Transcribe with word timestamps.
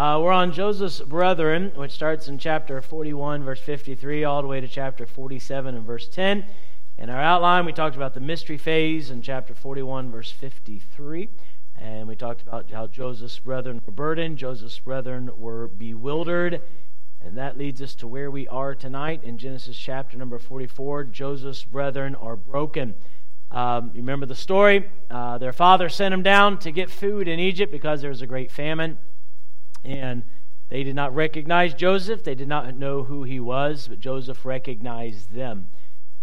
Uh, 0.00 0.18
we're 0.18 0.32
on 0.32 0.50
Joseph's 0.50 1.02
brethren, 1.02 1.70
which 1.74 1.90
starts 1.90 2.26
in 2.26 2.38
chapter 2.38 2.80
41, 2.80 3.44
verse 3.44 3.60
53, 3.60 4.24
all 4.24 4.40
the 4.40 4.48
way 4.48 4.58
to 4.58 4.66
chapter 4.66 5.04
47 5.04 5.74
and 5.74 5.84
verse 5.84 6.08
10. 6.08 6.46
In 6.96 7.10
our 7.10 7.20
outline, 7.20 7.66
we 7.66 7.74
talked 7.74 7.96
about 7.96 8.14
the 8.14 8.20
mystery 8.20 8.56
phase 8.56 9.10
in 9.10 9.20
chapter 9.20 9.52
41, 9.52 10.10
verse 10.10 10.30
53. 10.30 11.28
And 11.76 12.08
we 12.08 12.16
talked 12.16 12.40
about 12.40 12.70
how 12.70 12.86
Joseph's 12.86 13.38
brethren 13.40 13.82
were 13.84 13.92
burdened, 13.92 14.38
Joseph's 14.38 14.78
brethren 14.78 15.32
were 15.36 15.68
bewildered. 15.68 16.62
And 17.20 17.36
that 17.36 17.58
leads 17.58 17.82
us 17.82 17.94
to 17.96 18.08
where 18.08 18.30
we 18.30 18.48
are 18.48 18.74
tonight 18.74 19.22
in 19.22 19.36
Genesis 19.36 19.76
chapter 19.76 20.16
number 20.16 20.38
44. 20.38 21.04
Joseph's 21.04 21.64
brethren 21.64 22.14
are 22.14 22.36
broken. 22.36 22.94
Um, 23.50 23.90
you 23.92 24.00
remember 24.00 24.24
the 24.24 24.34
story? 24.34 24.88
Uh, 25.10 25.36
their 25.36 25.52
father 25.52 25.90
sent 25.90 26.14
them 26.14 26.22
down 26.22 26.58
to 26.60 26.72
get 26.72 26.88
food 26.88 27.28
in 27.28 27.38
Egypt 27.38 27.70
because 27.70 28.00
there 28.00 28.08
was 28.08 28.22
a 28.22 28.26
great 28.26 28.50
famine. 28.50 28.96
And 29.84 30.24
they 30.68 30.82
did 30.84 30.94
not 30.94 31.14
recognize 31.14 31.74
Joseph. 31.74 32.22
They 32.22 32.34
did 32.34 32.48
not 32.48 32.76
know 32.76 33.04
who 33.04 33.24
he 33.24 33.40
was, 33.40 33.88
but 33.88 34.00
Joseph 34.00 34.44
recognized 34.44 35.32
them. 35.32 35.68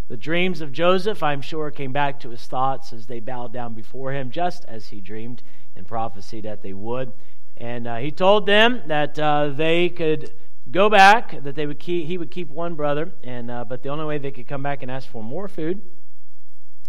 The 0.08 0.18
dreams 0.18 0.62
of 0.62 0.72
Joseph, 0.72 1.22
I'm 1.22 1.42
sure, 1.42 1.70
came 1.70 1.92
back 1.92 2.20
to 2.22 2.30
his 2.30 2.48
thoughts 2.48 2.94
as 2.94 3.08
they 3.08 3.20
bowed 3.20 3.52
down 3.52 3.74
before 3.74 4.14
him, 4.14 4.32
just 4.32 4.64
as 4.66 4.88
he 4.88 5.02
dreamed 5.02 5.44
and 5.76 5.86
prophesied 5.86 6.44
that 6.44 6.62
they 6.62 6.74
would. 6.74 7.12
And 7.58 7.88
uh, 7.88 7.98
he 7.98 8.12
told 8.12 8.46
them 8.46 8.84
that 8.88 9.20
uh, 9.20 9.50
they 9.50 9.90
could 9.90 10.32
go 10.72 10.90
back, 10.90 11.44
that 11.44 11.56
they 11.56 11.66
would 11.66 11.80
keep, 11.80 12.08
he 12.08 12.18
would 12.18 12.32
keep 12.32 12.50
one 12.50 12.76
brother, 12.76 13.12
and 13.24 13.52
uh, 13.52 13.66
but 13.66 13.84
the 13.84 13.90
only 13.90 14.06
way 14.06 14.18
they 14.18 14.32
could 14.32 14.48
come 14.48 14.64
back 14.64 14.82
and 14.82 14.90
ask 14.90 15.10
for 15.10 15.24
more 15.24 15.48
food 15.48 15.82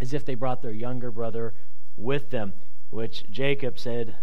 is 0.00 0.14
if 0.14 0.24
they 0.24 0.34
brought 0.34 0.62
their 0.62 0.72
younger 0.72 1.10
brother 1.10 1.54
with 1.96 2.30
them. 2.30 2.52
Which 2.90 3.24
Jacob 3.30 3.78
said, 3.78 4.16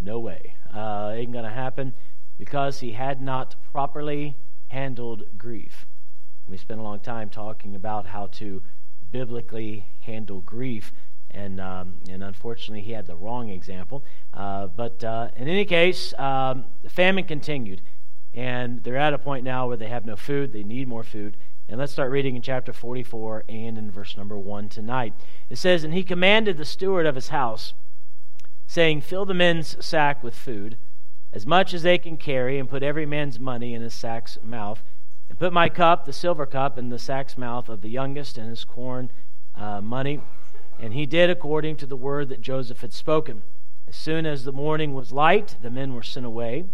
"No 0.00 0.18
way." 0.18 0.54
Uh, 0.76 1.12
ain't 1.14 1.32
going 1.32 1.44
to 1.44 1.50
happen 1.50 1.94
because 2.38 2.80
he 2.80 2.92
had 2.92 3.20
not 3.20 3.56
properly 3.72 4.36
handled 4.68 5.24
grief. 5.36 5.86
We 6.46 6.56
spent 6.56 6.80
a 6.80 6.82
long 6.82 7.00
time 7.00 7.30
talking 7.30 7.74
about 7.74 8.06
how 8.06 8.26
to 8.32 8.62
biblically 9.10 9.86
handle 10.00 10.40
grief, 10.40 10.92
and 11.30 11.60
um, 11.60 11.94
and 12.08 12.22
unfortunately 12.22 12.82
he 12.82 12.92
had 12.92 13.06
the 13.06 13.16
wrong 13.16 13.48
example. 13.48 14.04
Uh, 14.32 14.68
but 14.68 15.02
uh, 15.02 15.28
in 15.36 15.48
any 15.48 15.64
case, 15.64 16.14
um, 16.18 16.64
the 16.82 16.90
famine 16.90 17.24
continued, 17.24 17.82
and 18.32 18.82
they're 18.84 18.96
at 18.96 19.14
a 19.14 19.18
point 19.18 19.44
now 19.44 19.66
where 19.66 19.76
they 19.76 19.88
have 19.88 20.06
no 20.06 20.14
food. 20.14 20.52
They 20.52 20.62
need 20.62 20.86
more 20.86 21.02
food. 21.02 21.36
And 21.68 21.80
let's 21.80 21.92
start 21.92 22.12
reading 22.12 22.36
in 22.36 22.42
chapter 22.42 22.72
44 22.72 23.44
and 23.48 23.76
in 23.76 23.90
verse 23.90 24.16
number 24.16 24.38
1 24.38 24.68
tonight. 24.68 25.14
It 25.50 25.58
says, 25.58 25.82
And 25.82 25.92
he 25.92 26.04
commanded 26.04 26.58
the 26.58 26.64
steward 26.64 27.06
of 27.06 27.16
his 27.16 27.30
house 27.30 27.74
saying, 28.66 29.00
Fill 29.00 29.24
the 29.24 29.34
men's 29.34 29.76
sack 29.84 30.22
with 30.22 30.34
food, 30.34 30.76
as 31.32 31.46
much 31.46 31.74
as 31.74 31.82
they 31.82 31.98
can 31.98 32.16
carry, 32.16 32.58
and 32.58 32.68
put 32.68 32.82
every 32.82 33.06
man's 33.06 33.38
money 33.38 33.74
in 33.74 33.82
his 33.82 33.94
sack's 33.94 34.38
mouth, 34.42 34.82
and 35.28 35.38
put 35.38 35.52
my 35.52 35.68
cup, 35.68 36.04
the 36.04 36.12
silver 36.12 36.46
cup, 36.46 36.78
in 36.78 36.88
the 36.88 36.98
sack's 36.98 37.36
mouth 37.36 37.68
of 37.68 37.80
the 37.80 37.90
youngest, 37.90 38.38
and 38.38 38.48
his 38.48 38.64
corn 38.64 39.10
uh, 39.54 39.80
money. 39.80 40.20
And 40.78 40.92
he 40.92 41.06
did 41.06 41.30
according 41.30 41.76
to 41.76 41.86
the 41.86 41.96
word 41.96 42.28
that 42.28 42.40
Joseph 42.40 42.80
had 42.80 42.92
spoken. 42.92 43.42
As 43.88 43.96
soon 43.96 44.26
as 44.26 44.44
the 44.44 44.52
morning 44.52 44.94
was 44.94 45.12
light, 45.12 45.56
the 45.62 45.70
men 45.70 45.94
were 45.94 46.02
sent 46.02 46.26
away, 46.26 46.64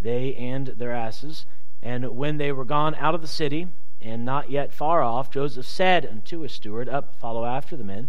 they 0.00 0.34
and 0.34 0.68
their 0.68 0.92
asses. 0.92 1.46
And 1.82 2.16
when 2.16 2.36
they 2.36 2.52
were 2.52 2.64
gone 2.64 2.94
out 2.96 3.14
of 3.14 3.22
the 3.22 3.28
city, 3.28 3.68
and 4.00 4.24
not 4.24 4.50
yet 4.50 4.72
far 4.72 5.02
off, 5.02 5.30
Joseph 5.30 5.66
said 5.66 6.04
unto 6.04 6.40
his 6.40 6.52
steward, 6.52 6.88
Up, 6.88 7.14
follow 7.18 7.44
after 7.44 7.76
the 7.76 7.84
men. 7.84 8.08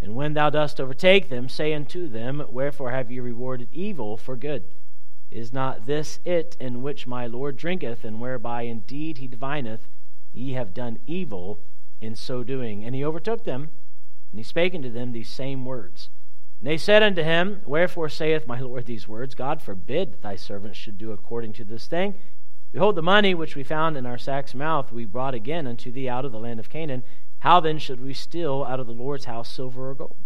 And 0.00 0.14
when 0.14 0.34
thou 0.34 0.50
dost 0.50 0.80
overtake 0.80 1.28
them, 1.28 1.48
say 1.48 1.72
unto 1.72 2.08
them, 2.08 2.44
Wherefore 2.48 2.90
have 2.90 3.10
ye 3.10 3.18
rewarded 3.18 3.68
evil 3.72 4.16
for 4.16 4.36
good? 4.36 4.64
Is 5.30 5.52
not 5.52 5.86
this 5.86 6.20
it 6.24 6.56
in 6.60 6.82
which 6.82 7.06
my 7.06 7.26
Lord 7.26 7.56
drinketh, 7.56 8.04
and 8.04 8.20
whereby 8.20 8.62
indeed 8.62 9.18
he 9.18 9.26
divineth, 9.26 9.88
ye 10.32 10.52
have 10.52 10.74
done 10.74 10.98
evil 11.06 11.60
in 12.00 12.14
so 12.14 12.44
doing? 12.44 12.84
And 12.84 12.94
he 12.94 13.04
overtook 13.04 13.44
them, 13.44 13.70
and 14.30 14.38
he 14.38 14.44
spake 14.44 14.74
unto 14.74 14.90
them 14.90 15.12
these 15.12 15.28
same 15.28 15.64
words. 15.64 16.10
And 16.60 16.68
they 16.68 16.76
said 16.76 17.02
unto 17.02 17.22
him, 17.22 17.62
Wherefore 17.64 18.08
saith 18.08 18.46
my 18.46 18.60
Lord 18.60 18.86
these 18.86 19.08
words? 19.08 19.34
God 19.34 19.60
forbid 19.60 20.12
that 20.12 20.22
thy 20.22 20.36
servants 20.36 20.78
should 20.78 20.98
do 20.98 21.12
according 21.12 21.52
to 21.54 21.64
this 21.64 21.86
thing. 21.86 22.14
Behold, 22.72 22.94
the 22.94 23.02
money 23.02 23.34
which 23.34 23.56
we 23.56 23.62
found 23.62 23.96
in 23.96 24.06
our 24.06 24.18
sack's 24.18 24.54
mouth 24.54 24.92
we 24.92 25.04
brought 25.04 25.34
again 25.34 25.66
unto 25.66 25.90
thee 25.90 26.08
out 26.08 26.24
of 26.24 26.32
the 26.32 26.38
land 26.38 26.60
of 26.60 26.68
Canaan 26.68 27.02
how 27.40 27.60
then 27.60 27.78
should 27.78 28.00
we 28.00 28.14
steal 28.14 28.64
out 28.68 28.80
of 28.80 28.86
the 28.86 28.92
Lord's 28.92 29.26
house 29.26 29.52
silver 29.52 29.90
or 29.90 29.94
gold? 29.94 30.16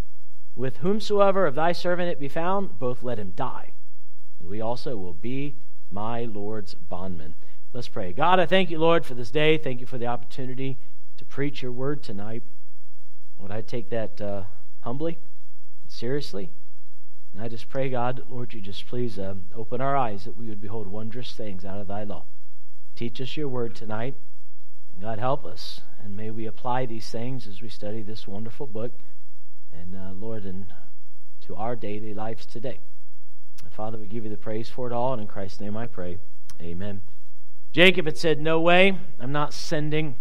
With 0.57 0.79
whomsoever 0.79 1.47
of 1.47 1.55
thy 1.55 1.73
servant 1.73 2.11
it 2.11 2.21
be 2.21 2.29
found, 2.29 2.79
both 2.79 3.03
let 3.03 3.19
him 3.19 3.33
die, 3.37 3.73
and 4.39 4.49
we 4.49 4.61
also 4.61 4.97
will 4.97 5.15
be 5.15 5.57
my 5.91 6.25
Lord's 6.25 6.75
bondmen. 6.75 7.35
Let's 7.73 7.89
pray. 7.89 8.13
God, 8.13 8.41
I 8.41 8.47
thank 8.47 8.71
you, 8.71 8.79
Lord, 8.79 9.07
for 9.07 9.15
this 9.15 9.31
day. 9.31 9.57
Thank 9.57 9.81
you 9.81 9.87
for 9.87 9.99
the 9.99 10.07
opportunity 10.07 10.79
to 11.19 11.25
preach 11.25 11.63
your 11.63 11.73
word 11.73 12.03
tonight. 12.03 12.43
Would 13.39 13.51
I 13.51 13.61
take 13.61 13.91
that 13.91 14.21
uh, 14.21 14.43
humbly, 14.81 15.19
seriously? 15.89 16.51
And 17.33 17.43
I 17.43 17.49
just 17.49 17.69
pray, 17.69 17.89
God, 17.89 18.25
Lord, 18.29 18.53
you 18.53 18.61
just 18.61 18.87
please 18.87 19.19
um, 19.19 19.47
open 19.55 19.81
our 19.81 19.97
eyes 19.97 20.25
that 20.25 20.37
we 20.37 20.49
would 20.49 20.61
behold 20.61 20.89
wondrous 20.89 21.33
things 21.33 21.65
out 21.65 21.79
of 21.79 21.87
thy 21.87 22.03
law. 22.03 22.25
Teach 22.97 23.21
us 23.21 23.37
your 23.37 23.49
word 23.49 23.75
tonight. 23.75 24.15
God, 25.01 25.19
help 25.19 25.47
us 25.47 25.81
and 26.05 26.17
may 26.17 26.31
we 26.31 26.47
apply 26.47 26.87
these 26.87 27.09
things 27.09 27.47
as 27.47 27.63
we 27.63 27.69
study 27.69 28.03
this 28.03 28.27
wonderful 28.27 28.67
book. 28.67 28.93
And 29.73 29.95
uh, 29.95 30.13
Lord, 30.15 30.45
and 30.45 30.67
to 31.47 31.57
our 31.57 31.77
daily 31.77 32.13
lives 32.15 32.45
today. 32.47 32.81
Father, 33.71 33.97
we 33.97 34.07
give 34.07 34.25
you 34.25 34.31
the 34.31 34.37
praise 34.37 34.69
for 34.69 34.87
it 34.87 34.93
all. 34.93 35.13
And 35.13 35.23
in 35.23 35.29
Christ's 35.29 35.61
name 35.61 35.77
I 35.77 35.87
pray. 35.87 36.19
Amen. 36.61 37.03
Jacob 37.73 38.07
had 38.07 38.19
said, 38.19 38.41
No 38.41 38.61
way, 38.61 38.99
I'm 39.19 39.33
not 39.33 39.55
sending 39.55 40.17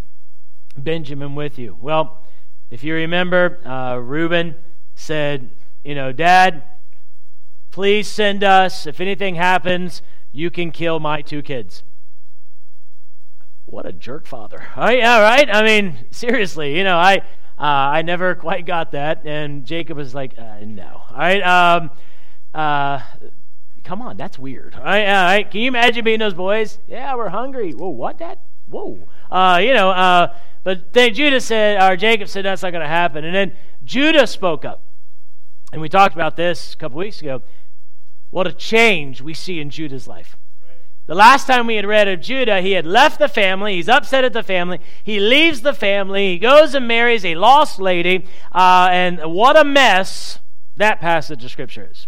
Benjamin 0.77 1.35
with 1.35 1.57
you. 1.57 1.77
Well, 1.81 2.23
if 2.69 2.83
you 2.83 2.93
remember, 2.93 3.59
uh, 3.65 3.95
Reuben 3.95 4.55
said, 4.95 5.49
You 5.83 5.95
know, 5.95 6.11
Dad, 6.11 6.63
please 7.71 8.07
send 8.07 8.43
us. 8.43 8.85
If 8.85 9.01
anything 9.01 9.35
happens, 9.35 10.01
you 10.31 10.51
can 10.51 10.71
kill 10.71 10.99
my 10.99 11.21
two 11.21 11.41
kids. 11.41 11.83
What 13.69 13.85
a 13.85 13.91
jerk 13.91 14.25
father. 14.25 14.65
Oh, 14.75 14.89
yeah, 14.89 15.21
right? 15.21 15.47
I 15.49 15.63
mean, 15.63 15.97
seriously, 16.11 16.77
you 16.77 16.83
know, 16.83 16.97
I 16.97 17.17
uh, 17.59 17.63
I 17.97 18.01
never 18.03 18.35
quite 18.35 18.65
got 18.65 18.93
that. 18.93 19.25
And 19.25 19.65
Jacob 19.65 19.97
was 19.97 20.15
like, 20.15 20.33
uh, 20.37 20.59
no. 20.61 21.01
All 21.09 21.17
right? 21.17 21.41
Um, 21.41 21.91
uh, 22.53 23.01
come 23.83 24.01
on, 24.01 24.15
that's 24.15 24.39
weird. 24.39 24.75
All 24.75 24.83
right, 24.83 25.05
all 25.05 25.23
right? 25.25 25.51
Can 25.51 25.61
you 25.61 25.67
imagine 25.67 26.05
being 26.05 26.19
those 26.19 26.33
boys? 26.33 26.79
Yeah, 26.87 27.15
we're 27.15 27.29
hungry. 27.29 27.73
Whoa, 27.73 27.89
what, 27.89 28.17
Dad? 28.17 28.39
Whoa. 28.67 28.97
Uh, 29.29 29.59
you 29.61 29.73
know, 29.73 29.89
uh, 29.89 30.33
but 30.63 30.93
then 30.93 31.13
Judah 31.13 31.41
said, 31.41 31.81
or 31.81 31.97
Jacob 31.97 32.29
said, 32.29 32.45
that's 32.45 32.63
not 32.63 32.71
going 32.71 32.81
to 32.83 32.87
happen. 32.87 33.25
And 33.25 33.35
then 33.35 33.53
Judah 33.83 34.25
spoke 34.25 34.63
up. 34.63 34.83
And 35.73 35.81
we 35.81 35.89
talked 35.89 36.15
about 36.15 36.37
this 36.37 36.73
a 36.73 36.77
couple 36.77 36.97
weeks 36.97 37.21
ago. 37.21 37.41
What 38.29 38.47
a 38.47 38.53
change 38.53 39.21
we 39.21 39.33
see 39.33 39.59
in 39.59 39.69
Judah's 39.69 40.07
life. 40.07 40.37
The 41.09 41.15
last 41.15 41.47
time 41.47 41.65
we 41.65 41.75
had 41.75 41.87
read 41.87 42.07
of 42.07 42.21
Judah, 42.21 42.61
he 42.61 42.73
had 42.73 42.85
left 42.85 43.17
the 43.17 43.27
family. 43.27 43.73
He's 43.73 43.89
upset 43.89 44.23
at 44.23 44.31
the 44.31 44.43
family. 44.43 44.79
He 45.03 45.19
leaves 45.19 45.61
the 45.61 45.73
family. 45.73 46.33
He 46.33 46.37
goes 46.37 46.75
and 46.75 46.87
marries 46.87 47.25
a 47.25 47.33
lost 47.33 47.79
lady. 47.79 48.27
Uh, 48.51 48.89
and 48.91 49.19
what 49.33 49.57
a 49.57 49.63
mess 49.63 50.37
that 50.77 50.99
passage 50.99 51.43
of 51.43 51.49
Scripture 51.49 51.89
is. 51.89 52.05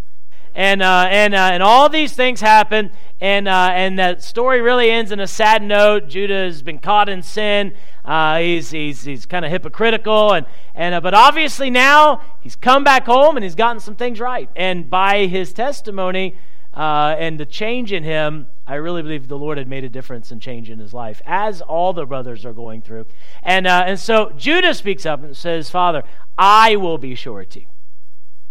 And, 0.53 0.83
uh, 0.83 1.07
and, 1.09 1.33
uh, 1.33 1.49
and 1.51 1.63
all 1.63 1.89
these 1.89 2.13
things 2.13 2.41
happen. 2.41 2.91
And, 3.19 3.47
uh, 3.47 3.71
and 3.73 3.97
that 3.97 4.21
story 4.21 4.61
really 4.61 4.91
ends 4.91 5.11
in 5.11 5.19
a 5.19 5.25
sad 5.25 5.63
note. 5.63 6.07
Judah 6.07 6.43
has 6.43 6.61
been 6.61 6.77
caught 6.77 7.09
in 7.09 7.23
sin. 7.23 7.73
Uh, 8.05 8.37
he's 8.37 8.69
he's, 8.69 9.03
he's 9.03 9.25
kind 9.25 9.43
of 9.43 9.49
hypocritical. 9.49 10.33
And, 10.33 10.45
and, 10.75 10.93
uh, 10.93 11.01
but 11.01 11.15
obviously 11.15 11.71
now 11.71 12.21
he's 12.41 12.55
come 12.55 12.83
back 12.83 13.07
home 13.07 13.35
and 13.35 13.43
he's 13.43 13.55
gotten 13.55 13.79
some 13.79 13.95
things 13.95 14.19
right. 14.19 14.47
And 14.55 14.91
by 14.91 15.25
his 15.25 15.53
testimony, 15.53 16.35
and 16.71 17.39
the 17.39 17.47
change 17.47 17.91
in 17.91 18.03
him, 18.03 18.45
I 18.67 18.75
really 18.75 19.01
believe 19.01 19.27
the 19.27 19.37
Lord 19.37 19.57
had 19.57 19.67
made 19.67 19.83
a 19.83 19.89
difference 19.89 20.31
and 20.31 20.41
change 20.41 20.69
in 20.69 20.79
his 20.79 20.93
life, 20.93 21.21
as 21.25 21.61
all 21.61 21.93
the 21.93 22.05
brothers 22.05 22.45
are 22.45 22.53
going 22.53 22.81
through. 22.81 23.05
And, 23.43 23.65
uh, 23.65 23.83
and 23.87 23.99
so 23.99 24.31
Judah 24.37 24.73
speaks 24.73 25.05
up 25.05 25.23
and 25.23 25.35
says, 25.35 25.69
Father, 25.69 26.03
I 26.37 26.75
will 26.75 26.97
be 26.97 27.15
surety. 27.15 27.67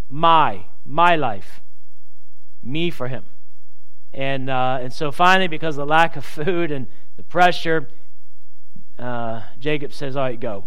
My, 0.08 0.66
my 0.84 1.16
life. 1.16 1.60
Me 2.62 2.90
for 2.90 3.08
him. 3.08 3.24
And, 4.12 4.50
uh, 4.50 4.80
and 4.82 4.92
so 4.92 5.12
finally, 5.12 5.46
because 5.46 5.76
of 5.76 5.86
the 5.86 5.90
lack 5.90 6.16
of 6.16 6.24
food 6.24 6.72
and 6.72 6.88
the 7.16 7.22
pressure, 7.22 7.88
uh, 8.98 9.42
Jacob 9.58 9.92
says, 9.92 10.16
All 10.16 10.24
right, 10.24 10.38
go. 10.38 10.66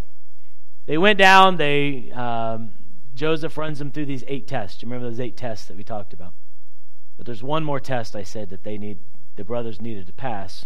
They 0.86 0.98
went 0.98 1.19
down. 1.19 1.57
They, 1.57 2.12
um, 2.12 2.72
Joseph 3.13 3.57
runs 3.57 3.80
them 3.80 3.92
through 3.92 4.06
these 4.06 4.24
eight 4.28 4.48
tests. 4.48 4.81
You 4.81 4.88
remember 4.88 5.10
those 5.10 5.19
eight 5.19 5.38
tests 5.38 5.68
that 5.68 5.78
we 5.78 5.84
talked 5.84 6.13
about? 6.13 6.34
But 7.18 7.25
there's 7.25 7.44
one 7.44 7.63
more 7.63 7.80
test 7.80 8.16
I 8.16 8.24
said 8.24 8.50
that 8.50 8.63
they 8.63 8.78
need 8.78 9.00
the 9.35 9.44
brothers 9.44 9.81
needed 9.81 10.07
to 10.07 10.13
pass 10.13 10.65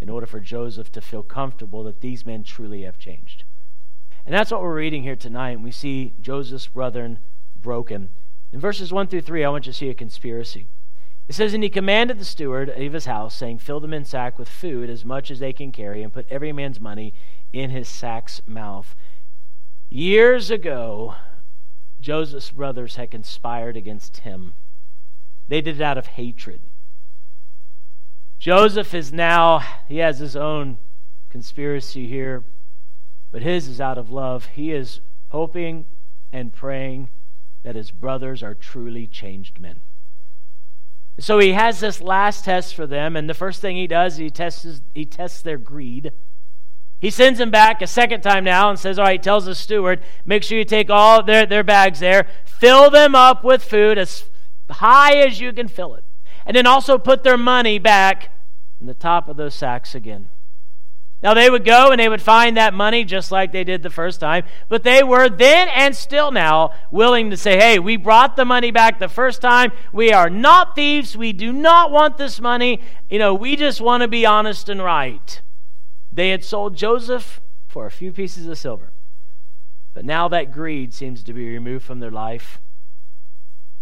in 0.00 0.08
order 0.08 0.26
for 0.26 0.40
Joseph 0.40 0.92
to 0.92 1.00
feel 1.00 1.22
comfortable 1.22 1.82
that 1.84 2.00
these 2.00 2.26
men 2.26 2.42
truly 2.44 2.82
have 2.82 2.98
changed. 2.98 3.44
And 4.26 4.34
that's 4.34 4.50
what 4.50 4.62
we're 4.62 4.74
reading 4.74 5.02
here 5.02 5.16
tonight. 5.16 5.60
We 5.60 5.70
see 5.70 6.14
Joseph's 6.20 6.66
brethren 6.66 7.18
broken. 7.56 8.10
In 8.52 8.60
verses 8.60 8.92
1 8.92 9.08
through 9.08 9.22
3, 9.22 9.44
I 9.44 9.48
want 9.48 9.66
you 9.66 9.72
to 9.72 9.78
see 9.78 9.90
a 9.90 9.94
conspiracy. 9.94 10.68
It 11.28 11.34
says, 11.34 11.54
And 11.54 11.62
he 11.62 11.70
commanded 11.70 12.18
the 12.18 12.24
steward 12.24 12.68
of 12.68 12.92
his 12.92 13.06
house, 13.06 13.34
saying, 13.34 13.58
Fill 13.58 13.80
the 13.80 13.88
men's 13.88 14.10
sack 14.10 14.38
with 14.38 14.48
food 14.48 14.90
as 14.90 15.04
much 15.04 15.30
as 15.30 15.38
they 15.38 15.52
can 15.52 15.72
carry, 15.72 16.02
and 16.02 16.12
put 16.12 16.26
every 16.30 16.52
man's 16.52 16.80
money 16.80 17.14
in 17.52 17.70
his 17.70 17.88
sack's 17.88 18.42
mouth. 18.46 18.94
Years 19.90 20.50
ago, 20.50 21.14
Joseph's 22.00 22.50
brothers 22.50 22.96
had 22.96 23.10
conspired 23.10 23.76
against 23.76 24.18
him. 24.18 24.52
They 25.48 25.60
did 25.60 25.76
it 25.76 25.82
out 25.82 25.98
of 25.98 26.08
hatred. 26.08 26.60
Joseph 28.44 28.92
is 28.92 29.10
now, 29.10 29.60
he 29.88 29.96
has 29.96 30.18
his 30.18 30.36
own 30.36 30.76
conspiracy 31.30 32.06
here, 32.06 32.44
but 33.32 33.40
his 33.40 33.66
is 33.68 33.80
out 33.80 33.96
of 33.96 34.10
love. 34.10 34.50
He 34.52 34.70
is 34.70 35.00
hoping 35.30 35.86
and 36.30 36.52
praying 36.52 37.08
that 37.62 37.74
his 37.74 37.90
brothers 37.90 38.42
are 38.42 38.54
truly 38.54 39.06
changed 39.06 39.58
men. 39.58 39.80
So 41.18 41.38
he 41.38 41.54
has 41.54 41.80
this 41.80 42.02
last 42.02 42.44
test 42.44 42.74
for 42.74 42.86
them, 42.86 43.16
and 43.16 43.30
the 43.30 43.32
first 43.32 43.62
thing 43.62 43.76
he 43.76 43.86
does, 43.86 44.18
he 44.18 44.28
tests, 44.28 44.82
he 44.92 45.06
tests 45.06 45.40
their 45.40 45.56
greed. 45.56 46.12
He 47.00 47.08
sends 47.08 47.38
them 47.38 47.50
back 47.50 47.80
a 47.80 47.86
second 47.86 48.20
time 48.20 48.44
now 48.44 48.68
and 48.68 48.78
says, 48.78 48.98
All 48.98 49.06
right, 49.06 49.22
tells 49.22 49.46
the 49.46 49.54
steward, 49.54 50.02
make 50.26 50.42
sure 50.42 50.58
you 50.58 50.66
take 50.66 50.90
all 50.90 51.22
their, 51.22 51.46
their 51.46 51.64
bags 51.64 52.00
there, 52.00 52.26
fill 52.44 52.90
them 52.90 53.14
up 53.14 53.42
with 53.42 53.64
food 53.64 53.96
as 53.96 54.26
high 54.70 55.14
as 55.14 55.40
you 55.40 55.54
can 55.54 55.66
fill 55.66 55.94
it. 55.94 56.04
And 56.44 56.54
then 56.54 56.66
also 56.66 56.98
put 56.98 57.22
their 57.22 57.38
money 57.38 57.78
back 57.78 58.32
the 58.86 58.94
top 58.94 59.28
of 59.28 59.36
those 59.36 59.54
sacks 59.54 59.94
again. 59.94 60.30
Now 61.24 61.32
they 61.32 61.48
would 61.48 61.64
go 61.64 61.90
and 61.90 61.98
they 61.98 62.08
would 62.08 62.20
find 62.20 62.58
that 62.58 62.74
money 62.74 63.02
just 63.02 63.32
like 63.32 63.50
they 63.50 63.64
did 63.64 63.82
the 63.82 63.88
first 63.88 64.20
time, 64.20 64.44
but 64.68 64.82
they 64.82 65.02
were 65.02 65.30
then 65.30 65.68
and 65.68 65.96
still 65.96 66.30
now 66.30 66.72
willing 66.90 67.30
to 67.30 67.36
say, 67.38 67.56
hey, 67.56 67.78
we 67.78 67.96
brought 67.96 68.36
the 68.36 68.44
money 68.44 68.70
back 68.70 68.98
the 68.98 69.08
first 69.08 69.40
time. 69.40 69.72
We 69.90 70.12
are 70.12 70.28
not 70.28 70.74
thieves. 70.74 71.16
We 71.16 71.32
do 71.32 71.50
not 71.50 71.90
want 71.90 72.18
this 72.18 72.42
money. 72.42 72.80
You 73.08 73.18
know, 73.18 73.32
we 73.32 73.56
just 73.56 73.80
want 73.80 74.02
to 74.02 74.08
be 74.08 74.26
honest 74.26 74.68
and 74.68 74.82
right. 74.82 75.40
They 76.12 76.28
had 76.28 76.44
sold 76.44 76.76
Joseph 76.76 77.40
for 77.66 77.86
a 77.86 77.90
few 77.90 78.12
pieces 78.12 78.46
of 78.46 78.58
silver. 78.58 78.92
But 79.94 80.04
now 80.04 80.28
that 80.28 80.52
greed 80.52 80.92
seems 80.92 81.22
to 81.24 81.32
be 81.32 81.48
removed 81.48 81.86
from 81.86 82.00
their 82.00 82.10
life. 82.10 82.60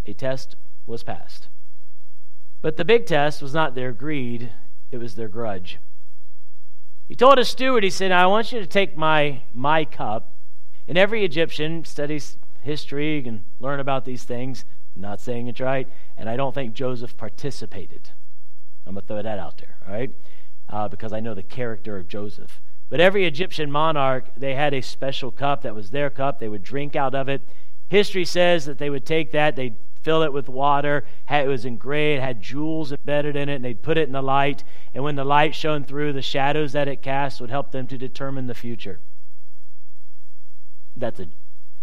A 0.06 0.12
test 0.12 0.54
was 0.86 1.02
passed. 1.02 1.48
But 2.60 2.76
the 2.76 2.84
big 2.84 3.06
test 3.06 3.42
was 3.42 3.52
not 3.52 3.74
their 3.74 3.90
greed, 3.90 4.52
it 4.92 4.98
was 4.98 5.14
their 5.14 5.28
grudge. 5.28 5.78
He 7.08 7.16
told 7.16 7.38
his 7.38 7.48
steward, 7.48 7.84
he 7.84 7.90
said, 7.90 8.12
I 8.12 8.26
want 8.26 8.52
you 8.52 8.60
to 8.60 8.66
take 8.66 8.96
my, 8.96 9.42
my 9.52 9.84
cup. 9.84 10.34
And 10.86 10.96
every 10.96 11.24
Egyptian 11.24 11.84
studies 11.84 12.36
history 12.60 13.26
and 13.26 13.44
learn 13.58 13.80
about 13.80 14.04
these 14.04 14.24
things. 14.24 14.64
I'm 14.94 15.02
not 15.02 15.20
saying 15.20 15.48
it's 15.48 15.60
right. 15.60 15.88
And 16.16 16.28
I 16.28 16.36
don't 16.36 16.54
think 16.54 16.74
Joseph 16.74 17.16
participated. 17.16 18.10
I'm 18.86 18.94
going 18.94 19.02
to 19.02 19.06
throw 19.06 19.22
that 19.22 19.38
out 19.38 19.58
there, 19.58 19.76
all 19.86 19.92
right? 19.92 20.10
Uh, 20.68 20.88
because 20.88 21.12
I 21.12 21.20
know 21.20 21.34
the 21.34 21.42
character 21.42 21.96
of 21.96 22.08
Joseph. 22.08 22.60
But 22.88 23.00
every 23.00 23.26
Egyptian 23.26 23.70
monarch, 23.70 24.26
they 24.36 24.54
had 24.54 24.74
a 24.74 24.82
special 24.82 25.30
cup 25.30 25.62
that 25.62 25.74
was 25.74 25.90
their 25.90 26.10
cup. 26.10 26.38
They 26.38 26.48
would 26.48 26.62
drink 26.62 26.94
out 26.94 27.14
of 27.14 27.28
it. 27.28 27.42
History 27.88 28.24
says 28.24 28.64
that 28.66 28.78
they 28.78 28.90
would 28.90 29.06
take 29.06 29.32
that, 29.32 29.56
they'd 29.56 29.76
fill 30.02 30.22
it 30.22 30.32
with 30.32 30.48
water. 30.48 31.04
It 31.30 31.48
was 31.48 31.64
engraved, 31.64 32.22
had 32.22 32.42
jewels 32.42 32.92
embedded 32.92 33.36
in 33.36 33.48
it, 33.48 33.56
and 33.56 33.64
they'd 33.64 33.82
put 33.82 33.98
it 33.98 34.06
in 34.06 34.12
the 34.12 34.22
light. 34.22 34.64
And 34.94 35.04
when 35.04 35.16
the 35.16 35.24
light 35.24 35.54
shone 35.54 35.84
through, 35.84 36.12
the 36.12 36.22
shadows 36.22 36.72
that 36.72 36.88
it 36.88 37.02
cast 37.02 37.40
would 37.40 37.50
help 37.50 37.72
them 37.72 37.86
to 37.88 37.98
determine 37.98 38.46
the 38.46 38.54
future. 38.54 39.00
That's 40.96 41.20
a 41.20 41.28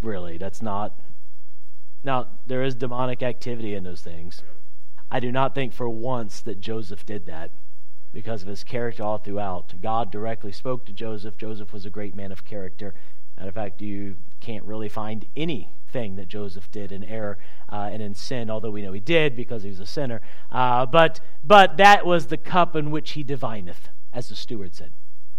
really, 0.02 0.38
that's 0.38 0.62
not. 0.62 0.98
Now, 2.04 2.28
there 2.46 2.62
is 2.62 2.74
demonic 2.74 3.22
activity 3.22 3.74
in 3.74 3.84
those 3.84 4.02
things. 4.02 4.42
I 5.10 5.20
do 5.20 5.32
not 5.32 5.54
think 5.54 5.72
for 5.72 5.88
once 5.88 6.40
that 6.42 6.60
Joseph 6.60 7.04
did 7.04 7.26
that 7.26 7.50
because 8.12 8.42
of 8.42 8.48
his 8.48 8.64
character 8.64 9.02
all 9.02 9.18
throughout. 9.18 9.74
God 9.82 10.10
directly 10.10 10.52
spoke 10.52 10.86
to 10.86 10.92
Joseph. 10.92 11.36
Joseph 11.36 11.72
was 11.72 11.84
a 11.84 11.90
great 11.90 12.14
man 12.14 12.32
of 12.32 12.44
character. 12.44 12.94
Matter 13.36 13.48
of 13.48 13.54
fact, 13.54 13.82
you 13.82 14.16
can't 14.40 14.64
really 14.64 14.88
find 14.88 15.26
any 15.36 15.70
thing 15.90 16.16
that 16.16 16.28
Joseph 16.28 16.70
did 16.70 16.92
in 16.92 17.04
error 17.04 17.38
uh, 17.68 17.90
and 17.92 18.02
in 18.02 18.14
sin, 18.14 18.50
although 18.50 18.70
we 18.70 18.82
know 18.82 18.92
he 18.92 19.00
did 19.00 19.36
because 19.36 19.62
he 19.62 19.70
was 19.70 19.80
a 19.80 19.86
sinner. 19.86 20.20
Uh, 20.50 20.86
but, 20.86 21.20
but 21.44 21.76
that 21.76 22.06
was 22.06 22.26
the 22.26 22.36
cup 22.36 22.74
in 22.76 22.90
which 22.90 23.12
he 23.12 23.22
divineth, 23.22 23.88
as 24.12 24.28
the 24.28 24.34
steward 24.34 24.74
said. 24.74 24.92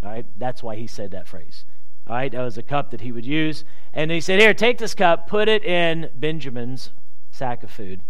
All 0.03 0.11
right? 0.11 0.25
That's 0.37 0.63
why 0.63 0.75
he 0.75 0.87
said 0.87 1.11
that 1.11 1.27
phrase. 1.27 1.65
All 2.07 2.15
right? 2.15 2.31
That 2.31 2.43
was 2.43 2.57
a 2.57 2.63
cup 2.63 2.91
that 2.91 3.01
he 3.01 3.11
would 3.11 3.25
use. 3.25 3.63
And 3.93 4.11
he 4.11 4.21
said, 4.21 4.39
Here, 4.39 4.53
take 4.53 4.77
this 4.77 4.93
cup, 4.93 5.27
put 5.27 5.47
it 5.47 5.63
in 5.63 6.09
Benjamin's 6.15 6.91
sack 7.31 7.63
of 7.63 7.71
food, 7.71 8.01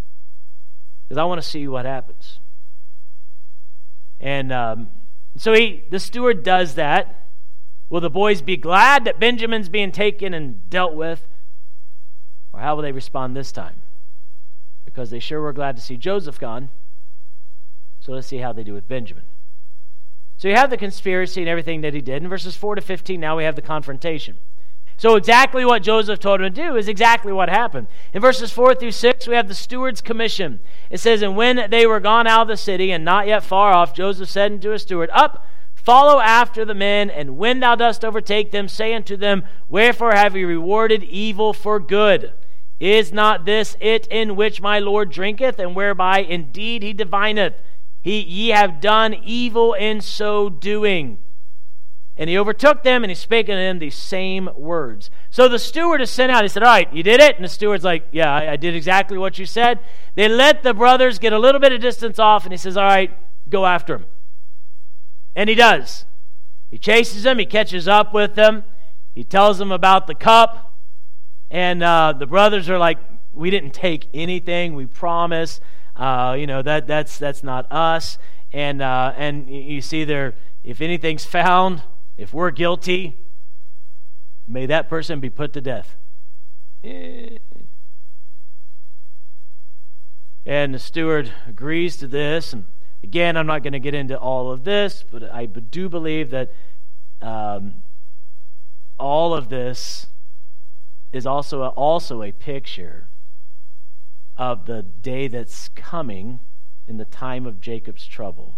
because 1.08 1.18
I 1.18 1.24
want 1.26 1.42
to 1.42 1.48
see 1.48 1.68
what 1.68 1.86
happens. 1.86 2.40
And 4.20 4.52
um, 4.52 4.90
so 5.38 5.54
he, 5.54 5.84
the 5.90 6.00
steward 6.00 6.44
does 6.44 6.76
that. 6.76 7.30
Will 7.90 8.02
the 8.02 8.10
boys 8.10 8.42
be 8.42 8.56
glad 8.56 9.04
that 9.06 9.20
Benjamin's 9.20 9.68
being 9.68 9.92
taken 9.92 10.34
and 10.34 10.70
dealt 10.70 10.94
with? 10.94 11.28
Or 12.54 12.60
how 12.60 12.76
will 12.76 12.84
they 12.84 12.92
respond 12.92 13.36
this 13.36 13.52
time? 13.52 13.82
Because 14.86 15.10
they 15.10 15.20
sure 15.20 15.42
were 15.42 15.54
glad 15.54 15.76
to 15.78 15.82
see 15.82 15.98
Joseph 15.98 16.40
gone. 16.40 16.70
So 18.00 18.12
let's 18.14 18.28
see 18.28 18.38
how 18.38 18.52
they 18.52 18.64
do 18.64 18.74
with 18.74 18.88
Benjamin. 18.88 19.24
So 20.38 20.48
you 20.48 20.56
have 20.56 20.72
the 20.72 20.78
conspiracy 20.78 21.42
and 21.42 21.50
everything 21.50 21.82
that 21.82 21.94
he 21.94 22.02
did. 22.02 22.24
In 22.24 22.28
verses 22.28 22.56
4 22.56 22.76
to 22.76 22.82
15, 22.82 23.20
now 23.20 23.38
we 23.38 23.44
have 23.44 23.56
the 23.56 23.62
confrontation. 23.62 24.38
So 24.98 25.16
exactly 25.16 25.66
what 25.66 25.84
Joseph 25.84 26.20
told 26.20 26.42
him 26.42 26.54
to 26.54 26.62
do 26.62 26.76
is 26.76 26.88
exactly 26.88 27.32
what 27.32 27.50
happened. 27.50 27.88
In 28.14 28.22
verses 28.22 28.52
4 28.52 28.76
through 28.76 28.92
6, 28.92 29.28
we 29.28 29.36
have 29.36 29.48
the 29.48 29.54
steward's 29.54 30.02
commission. 30.02 30.60
It 30.90 31.00
says, 31.00 31.22
And 31.22 31.36
when 31.36 31.70
they 31.70 31.86
were 31.86 32.00
gone 32.00 32.28
out 32.28 32.44
of 32.44 32.48
the 32.48 32.58
city 32.58 32.92
and 32.92 33.06
not 33.06 33.28
yet 33.28 33.44
far 33.44 33.72
off, 33.72 33.94
Joseph 33.94 34.30
said 34.30 34.52
unto 34.52 34.72
his 34.72 34.82
steward, 34.82 35.10
Up, 35.14 35.46
follow 35.76 36.20
after 36.20 36.66
the 36.66 36.76
men, 36.76 37.10
and 37.10 37.38
when 37.38 37.60
thou 37.60 37.76
dost 37.76 38.04
overtake 38.04 38.52
them, 38.52 38.68
say 38.68 38.94
unto 38.94 39.16
them, 39.16 39.44
Wherefore 39.70 40.14
have 40.14 40.36
ye 40.36 40.44
rewarded 40.44 41.04
evil 41.04 41.54
for 41.54 41.80
good? 41.80 42.34
Is 42.82 43.14
not 43.14 43.46
this 43.46 43.78
it 43.80 44.08
in 44.08 44.36
which 44.36 44.60
my 44.60 44.80
Lord 44.80 45.12
drinketh, 45.12 45.60
and 45.60 45.76
whereby 45.76 46.18
indeed 46.18 46.82
he 46.82 46.94
divineth? 46.94 47.54
He, 48.02 48.20
ye 48.20 48.50
have 48.50 48.82
done 48.82 49.14
evil 49.14 49.74
in 49.74 50.02
so 50.02 50.50
doing. 50.50 51.20
And 52.18 52.28
he 52.28 52.40
overtook 52.40 52.82
them, 52.82 53.04
and 53.04 53.12
he 53.12 53.16
spake 53.16 53.50
unto 53.50 53.62
them 53.62 53.78
these 53.78 53.94
same 53.94 54.50
words. 54.56 55.12
So 55.30 55.48
the 55.48 55.60
steward 55.60 56.02
is 56.02 56.10
sent 56.10 56.32
out. 56.32 56.42
He 56.42 56.48
said, 56.48 56.64
All 56.64 56.70
right, 56.70 56.92
you 56.92 57.04
did 57.04 57.20
it? 57.20 57.36
And 57.36 57.46
the 57.46 57.50
steward's 57.50 57.84
like, 57.84 58.08
Yeah, 58.12 58.34
I, 58.34 58.54
I 58.54 58.56
did 58.56 58.76
exactly 58.76 59.20
what 59.20 59.38
you 59.38 59.46
said. 59.46 59.78
They 60.16 60.28
let 60.28 60.64
the 60.64 60.74
brothers 60.74 61.20
get 61.20 61.34
a 61.34 61.40
little 61.40 61.62
bit 61.62 61.74
of 61.74 61.82
distance 61.82 62.18
off, 62.18 62.46
and 62.46 62.52
he 62.52 62.58
says, 62.58 62.78
All 62.78 62.84
right, 62.84 63.16
go 63.48 63.68
after 63.68 63.98
him. 63.98 64.06
And 65.36 65.50
he 65.50 65.56
does. 65.56 66.06
He 66.72 66.80
chases 66.80 67.22
them, 67.22 67.38
he 67.38 67.46
catches 67.46 67.88
up 67.88 68.12
with 68.12 68.34
them, 68.34 68.64
he 69.14 69.24
tells 69.24 69.60
them 69.60 69.72
about 69.72 70.08
the 70.08 70.16
cup. 70.16 70.71
And 71.52 71.84
uh, 71.84 72.14
the 72.18 72.26
brothers 72.26 72.70
are 72.70 72.78
like, 72.78 72.98
we 73.34 73.50
didn't 73.50 73.72
take 73.72 74.08
anything. 74.14 74.74
We 74.74 74.86
promise. 74.86 75.60
Uh, 75.98 76.38
you 76.40 76.48
know 76.48 76.62
that 76.62 76.88
that's 76.88 77.18
that's 77.18 77.44
not 77.44 77.70
us. 77.70 78.18
And 78.54 78.82
uh, 78.82 79.14
and 79.18 79.50
you 79.50 79.82
see 79.82 80.06
there, 80.06 80.36
if 80.64 80.80
anything's 80.80 81.26
found, 81.26 81.84
if 82.18 82.34
we're 82.34 82.52
guilty, 82.52 83.20
may 84.48 84.66
that 84.66 84.90
person 84.90 85.20
be 85.20 85.30
put 85.30 85.52
to 85.54 85.62
death. 85.62 85.98
And 86.84 87.40
the 90.74 90.80
steward 90.80 91.34
agrees 91.48 91.98
to 91.98 92.08
this. 92.08 92.54
And 92.54 92.66
again, 93.04 93.36
I'm 93.36 93.46
not 93.46 93.62
going 93.62 93.74
to 93.74 93.80
get 93.80 93.94
into 93.94 94.18
all 94.18 94.52
of 94.52 94.64
this, 94.64 95.04
but 95.10 95.32
I 95.32 95.46
do 95.46 95.90
believe 95.90 96.32
that 96.32 96.54
um, 97.22 97.84
all 98.98 99.34
of 99.34 99.50
this 99.50 100.08
is 101.12 101.26
also 101.26 101.64
a, 101.64 101.70
also 101.70 102.24
a 102.24 102.32
picture 102.32 103.08
of 104.38 104.66
the 104.66 104.82
day 104.82 105.28
that's 105.28 105.70
coming 105.70 106.40
in 106.88 106.98
the 106.98 107.06
time 107.06 107.46
of 107.46 107.60
Jacob's 107.60 108.08
trouble. 108.08 108.56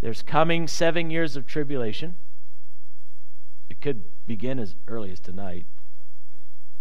There's 0.00 0.22
coming 0.22 0.68
seven 0.68 1.10
years 1.10 1.36
of 1.36 1.46
tribulation. 1.46 2.16
It 3.68 3.80
could 3.80 4.04
begin 4.26 4.58
as 4.58 4.76
early 4.86 5.10
as 5.10 5.20
tonight. 5.20 5.66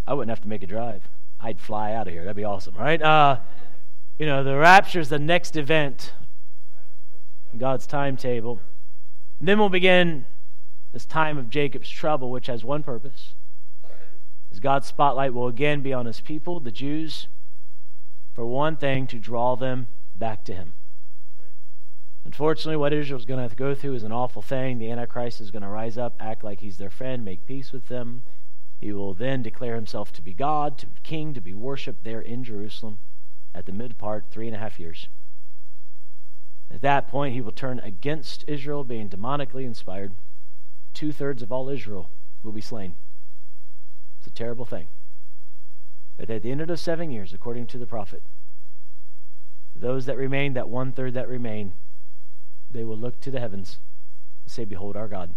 I 0.08 0.14
wouldn't 0.14 0.30
have 0.30 0.42
to 0.42 0.48
make 0.48 0.64
a 0.64 0.68
drive. 0.68 1.10
I'd 1.40 1.60
fly 1.60 1.94
out 1.94 2.08
of 2.08 2.14
here. 2.14 2.24
That'd 2.24 2.38
be 2.38 2.44
awesome, 2.44 2.76
right? 2.76 3.02
Uh, 3.02 3.40
you 4.18 4.26
know, 4.26 4.44
the 4.44 4.56
rapture 4.56 5.00
is 5.00 5.10
the 5.10 5.20
next 5.20 5.56
event 5.56 6.14
God's 7.58 7.88
timetable. 7.88 8.62
And 9.40 9.48
then 9.48 9.60
we'll 9.60 9.70
begin 9.70 10.26
this 10.94 11.06
time 11.06 11.38
of 11.38 11.50
Jacob's 11.50 11.90
trouble, 11.90 12.32
which 12.32 12.48
has 12.48 12.64
one 12.64 12.84
purpose 12.84 13.34
as 14.58 14.60
God's 14.60 14.88
spotlight 14.88 15.36
will 15.36 15.48
again 15.48 15.82
be 15.82 15.94
on 15.94 16.08
his 16.08 16.20
people, 16.20 16.60
the 16.60 16.72
Jews, 16.72 17.28
for 18.34 18.44
one 18.44 18.76
thing, 18.76 19.06
to 19.06 19.20
draw 19.20 19.56
them 19.56 19.88
back 20.16 20.44
to 20.46 20.54
him. 20.54 20.74
Unfortunately, 22.26 22.76
what 22.76 22.92
Israel's 22.92 23.26
going 23.26 23.38
to 23.38 23.44
have 23.44 23.52
to 23.52 23.56
go 23.56 23.76
through 23.76 23.94
is 23.94 24.02
an 24.02 24.12
awful 24.12 24.42
thing. 24.42 24.80
The 24.80 24.90
Antichrist 24.90 25.42
is 25.42 25.52
going 25.52 25.62
to 25.62 25.68
rise 25.68 25.96
up, 25.96 26.16
act 26.20 26.44
like 26.44 26.62
he's 26.62 26.80
their 26.80 26.90
friend, 26.90 27.24
make 27.24 27.46
peace 27.46 27.72
with 27.72 27.88
them. 27.88 28.24
He 28.82 28.92
will 28.92 29.14
then 29.14 29.44
declare 29.44 29.76
himself 29.76 30.12
to 30.14 30.24
be 30.24 30.34
God, 30.34 30.80
to 30.80 30.88
be 30.88 31.00
king, 31.04 31.36
to 31.36 31.42
be 31.42 31.54
worshipped 31.54 32.04
there 32.04 32.22
in 32.22 32.44
Jerusalem 32.44 32.98
at 33.54 33.68
the 33.68 33.72
mid 33.72 34.00
part, 34.00 34.26
three 34.32 34.48
and 34.48 34.56
a 34.56 34.60
half 34.60 34.80
years. 34.80 35.08
At 36.72 36.82
that 36.82 37.08
point, 37.08 37.36
he 37.36 37.42
will 37.42 37.52
turn 37.52 37.78
against 37.82 38.44
Israel, 38.48 38.84
being 38.84 39.08
demonically 39.08 39.66
inspired. 39.66 40.16
Two 40.96 41.12
thirds 41.12 41.44
of 41.44 41.52
all 41.52 41.70
Israel 41.70 42.10
will 42.42 42.52
be 42.52 42.60
slain. 42.60 42.96
Terrible 44.38 44.66
thing. 44.66 44.86
But 46.16 46.30
at 46.30 46.44
the 46.44 46.52
end 46.52 46.62
of 46.62 46.68
those 46.68 46.80
seven 46.80 47.10
years, 47.10 47.34
according 47.34 47.66
to 47.68 47.80
the 47.80 47.88
prophet, 47.88 48.22
those 49.76 50.06
that 50.06 50.16
remain, 50.16 50.54
that 50.54 50.70
one 50.70 50.92
third 50.92 51.16
that 51.16 51.28
remain, 51.28 51.74
they 52.70 52.84
will 52.84 53.00
look 53.00 53.20
to 53.22 53.32
the 53.32 53.40
heavens 53.40 53.80
and 54.46 54.52
say, 54.52 54.64
Behold 54.64 54.96
our 54.96 55.08
God. 55.08 55.34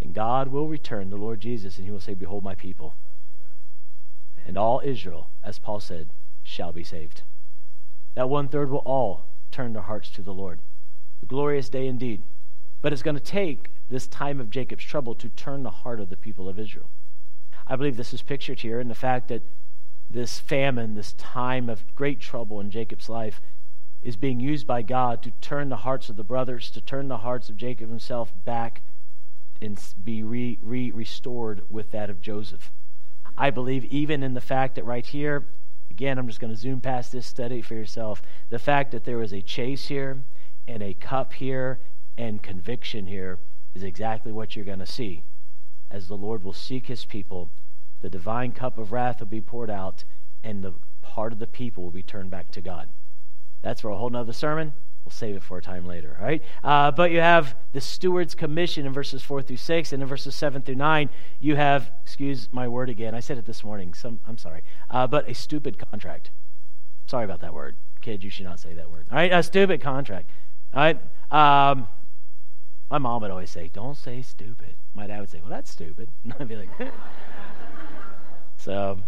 And 0.00 0.14
God 0.14 0.48
will 0.48 0.66
return 0.66 1.10
the 1.10 1.18
Lord 1.18 1.40
Jesus, 1.40 1.76
and 1.76 1.84
he 1.84 1.90
will 1.90 2.00
say, 2.00 2.14
Behold 2.14 2.42
my 2.42 2.54
people. 2.54 2.94
And 4.46 4.56
all 4.56 4.80
Israel, 4.82 5.28
as 5.44 5.58
Paul 5.58 5.78
said, 5.78 6.08
shall 6.42 6.72
be 6.72 6.82
saved. 6.82 7.20
That 8.14 8.30
one 8.30 8.48
third 8.48 8.70
will 8.70 8.78
all 8.78 9.26
turn 9.50 9.74
their 9.74 9.82
hearts 9.82 10.08
to 10.12 10.22
the 10.22 10.32
Lord. 10.32 10.60
A 11.22 11.26
glorious 11.26 11.68
day 11.68 11.86
indeed. 11.86 12.22
But 12.80 12.94
it's 12.94 13.02
going 13.02 13.16
to 13.16 13.20
take 13.20 13.72
this 13.90 14.06
time 14.06 14.40
of 14.40 14.48
Jacob's 14.48 14.84
trouble 14.84 15.14
to 15.16 15.28
turn 15.28 15.64
the 15.64 15.70
heart 15.70 16.00
of 16.00 16.08
the 16.08 16.16
people 16.16 16.48
of 16.48 16.58
Israel. 16.58 16.88
I 17.70 17.76
believe 17.76 17.96
this 17.96 18.12
is 18.12 18.22
pictured 18.22 18.58
here 18.58 18.80
in 18.80 18.88
the 18.88 18.96
fact 18.96 19.28
that 19.28 19.44
this 20.10 20.40
famine, 20.40 20.96
this 20.96 21.12
time 21.12 21.68
of 21.68 21.94
great 21.94 22.18
trouble 22.18 22.60
in 22.60 22.68
Jacob's 22.68 23.08
life, 23.08 23.40
is 24.02 24.16
being 24.16 24.40
used 24.40 24.66
by 24.66 24.82
God 24.82 25.22
to 25.22 25.30
turn 25.40 25.68
the 25.68 25.76
hearts 25.76 26.08
of 26.08 26.16
the 26.16 26.24
brothers, 26.24 26.68
to 26.72 26.80
turn 26.80 27.06
the 27.06 27.18
hearts 27.18 27.48
of 27.48 27.56
Jacob 27.56 27.88
himself 27.88 28.32
back 28.44 28.82
and 29.62 29.80
be 30.02 30.24
re, 30.24 30.58
re 30.60 30.90
restored 30.90 31.62
with 31.70 31.92
that 31.92 32.10
of 32.10 32.20
Joseph. 32.20 32.72
I 33.38 33.50
believe 33.50 33.84
even 33.84 34.24
in 34.24 34.34
the 34.34 34.40
fact 34.40 34.74
that 34.74 34.84
right 34.84 35.06
here, 35.06 35.46
again, 35.92 36.18
I'm 36.18 36.26
just 36.26 36.40
going 36.40 36.52
to 36.52 36.58
zoom 36.58 36.80
past 36.80 37.12
this, 37.12 37.26
study 37.26 37.62
for 37.62 37.74
yourself. 37.76 38.20
The 38.48 38.58
fact 38.58 38.90
that 38.90 39.04
there 39.04 39.18
was 39.18 39.32
a 39.32 39.42
chase 39.42 39.86
here 39.86 40.24
and 40.66 40.82
a 40.82 40.94
cup 40.94 41.34
here 41.34 41.78
and 42.18 42.42
conviction 42.42 43.06
here 43.06 43.38
is 43.76 43.84
exactly 43.84 44.32
what 44.32 44.56
you're 44.56 44.64
going 44.64 44.80
to 44.80 44.86
see 44.86 45.22
as 45.90 46.06
the 46.06 46.16
Lord 46.16 46.44
will 46.44 46.52
seek 46.52 46.86
his 46.86 47.04
people 47.04 47.50
the 48.00 48.10
divine 48.10 48.52
cup 48.52 48.78
of 48.78 48.92
wrath 48.92 49.20
will 49.20 49.26
be 49.26 49.40
poured 49.40 49.70
out, 49.70 50.04
and 50.42 50.62
the 50.62 50.74
part 51.02 51.32
of 51.32 51.38
the 51.38 51.46
people 51.46 51.84
will 51.84 51.90
be 51.90 52.02
turned 52.02 52.30
back 52.30 52.50
to 52.52 52.60
God. 52.60 52.88
That's 53.62 53.80
for 53.80 53.90
a 53.90 53.96
whole 53.96 54.10
nother 54.10 54.32
sermon. 54.32 54.72
We'll 55.04 55.12
save 55.12 55.36
it 55.36 55.42
for 55.42 55.58
a 55.58 55.62
time 55.62 55.86
later, 55.86 56.16
all 56.18 56.26
right? 56.26 56.42
Uh, 56.62 56.90
but 56.90 57.10
you 57.10 57.20
have 57.20 57.56
the 57.72 57.80
steward's 57.80 58.34
commission 58.34 58.86
in 58.86 58.92
verses 58.92 59.22
4 59.22 59.42
through 59.42 59.56
6, 59.56 59.92
and 59.92 60.02
in 60.02 60.08
verses 60.08 60.34
7 60.34 60.62
through 60.62 60.74
9, 60.74 61.08
you 61.40 61.56
have, 61.56 61.90
excuse 62.02 62.48
my 62.52 62.68
word 62.68 62.90
again, 62.90 63.14
I 63.14 63.20
said 63.20 63.38
it 63.38 63.46
this 63.46 63.64
morning, 63.64 63.94
some, 63.94 64.20
I'm 64.26 64.38
sorry, 64.38 64.62
uh, 64.90 65.06
but 65.06 65.28
a 65.28 65.34
stupid 65.34 65.78
contract. 65.90 66.30
Sorry 67.06 67.24
about 67.24 67.40
that 67.40 67.54
word. 67.54 67.76
Kid, 68.02 68.22
you 68.22 68.30
should 68.30 68.44
not 68.44 68.60
say 68.60 68.74
that 68.74 68.90
word. 68.90 69.06
All 69.10 69.16
right, 69.16 69.32
a 69.32 69.42
stupid 69.42 69.80
contract. 69.80 70.30
All 70.74 70.80
right? 70.80 71.00
Um, 71.30 71.88
my 72.90 72.98
mom 72.98 73.22
would 73.22 73.30
always 73.30 73.50
say, 73.50 73.70
don't 73.72 73.96
say 73.96 74.20
stupid. 74.20 74.76
My 74.94 75.06
dad 75.06 75.20
would 75.20 75.30
say, 75.30 75.40
well, 75.40 75.50
that's 75.50 75.70
stupid. 75.70 76.10
And 76.24 76.34
I'd 76.40 76.48
be 76.48 76.56
like, 76.56 76.68
So 78.60 79.00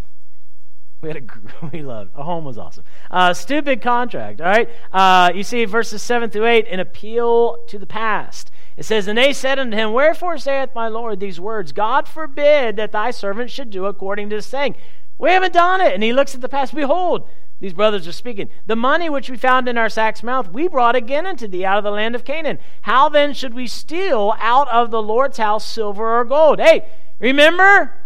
we 1.03 1.09
had 1.09 1.17
a 1.17 1.67
we 1.73 1.83
loved 1.83 2.13
a 2.15 2.23
home 2.23 2.45
was 2.45 2.59
awesome. 2.59 2.85
Uh, 3.11 3.35
stupid 3.35 3.83
contract. 3.83 4.41
All 4.41 4.47
right. 4.47 4.69
Uh, 4.93 5.31
you 5.35 5.43
see 5.43 5.65
verses 5.65 6.03
seven 6.03 6.31
through 6.31 6.47
eight, 6.47 6.67
an 6.69 6.81
appeal 6.81 7.59
to 7.69 7.79
the 7.79 7.87
past. 7.87 8.51
It 8.77 8.85
says, 8.85 9.07
And 9.07 9.19
they 9.19 9.33
said 9.33 9.59
unto 9.59 9.77
him, 9.77 9.93
Wherefore 9.93 10.39
saith 10.39 10.71
my 10.75 10.89
Lord 10.89 11.21
these 11.21 11.39
words? 11.39 11.73
God 11.73 12.09
forbid 12.09 12.77
that 12.77 12.93
thy 12.93 13.11
servant 13.11 13.51
should 13.51 13.71
do 13.71 13.87
according 13.87 14.31
to 14.31 14.37
the 14.37 14.43
saying. 14.43 14.77
We 15.19 15.31
haven't 15.31 15.53
done 15.53 15.81
it. 15.81 15.93
And 15.93 16.03
he 16.03 16.13
looks 16.13 16.35
at 16.35 16.41
the 16.41 16.49
past. 16.49 16.75
Behold, 16.75 17.29
these 17.61 17.75
brothers 17.75 18.09
are 18.09 18.13
speaking. 18.13 18.49
The 18.67 18.75
money 18.75 19.11
which 19.11 19.29
we 19.29 19.37
found 19.37 19.69
in 19.69 19.77
our 19.77 19.89
sack's 19.89 20.23
mouth, 20.23 20.51
we 20.51 20.67
brought 20.67 20.97
again 20.97 21.27
unto 21.27 21.47
thee 21.47 21.65
out 21.65 21.79
of 21.79 21.85
the 21.85 21.91
land 21.91 22.15
of 22.15 22.25
Canaan. 22.25 22.59
How 22.81 23.09
then 23.09 23.35
should 23.35 23.55
we 23.55 23.67
steal 23.67 24.35
out 24.39 24.69
of 24.69 24.91
the 24.91 25.03
Lord's 25.03 25.39
house 25.39 25.67
silver 25.67 26.19
or 26.19 26.25
gold? 26.25 26.59
Hey, 26.59 26.89
remember? 27.21 28.02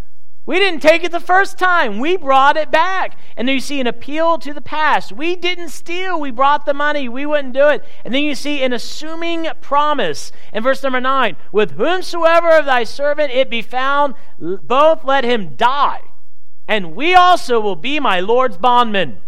We 0.46 0.60
didn't 0.60 0.78
take 0.78 1.02
it 1.02 1.10
the 1.10 1.18
first 1.18 1.58
time. 1.58 1.98
We 1.98 2.16
brought 2.16 2.56
it 2.56 2.70
back. 2.70 3.18
And 3.36 3.48
then 3.48 3.56
you 3.56 3.60
see 3.60 3.80
an 3.80 3.88
appeal 3.88 4.38
to 4.38 4.54
the 4.54 4.60
past. 4.60 5.10
We 5.10 5.34
didn't 5.34 5.70
steal. 5.70 6.20
We 6.20 6.30
brought 6.30 6.66
the 6.66 6.72
money. 6.72 7.08
We 7.08 7.26
wouldn't 7.26 7.52
do 7.52 7.68
it. 7.68 7.84
And 8.04 8.14
then 8.14 8.22
you 8.22 8.36
see 8.36 8.62
an 8.62 8.72
assuming 8.72 9.48
promise 9.60 10.30
in 10.52 10.62
verse 10.62 10.84
number 10.84 11.00
9 11.00 11.36
With 11.50 11.72
whomsoever 11.72 12.50
of 12.50 12.64
thy 12.64 12.84
servant 12.84 13.32
it 13.32 13.50
be 13.50 13.60
found, 13.60 14.14
both 14.38 15.04
let 15.04 15.24
him 15.24 15.56
die, 15.56 16.02
and 16.68 16.94
we 16.94 17.14
also 17.14 17.60
will 17.60 17.76
be 17.76 17.98
my 17.98 18.20
Lord's 18.20 18.56
bondmen. 18.56 19.18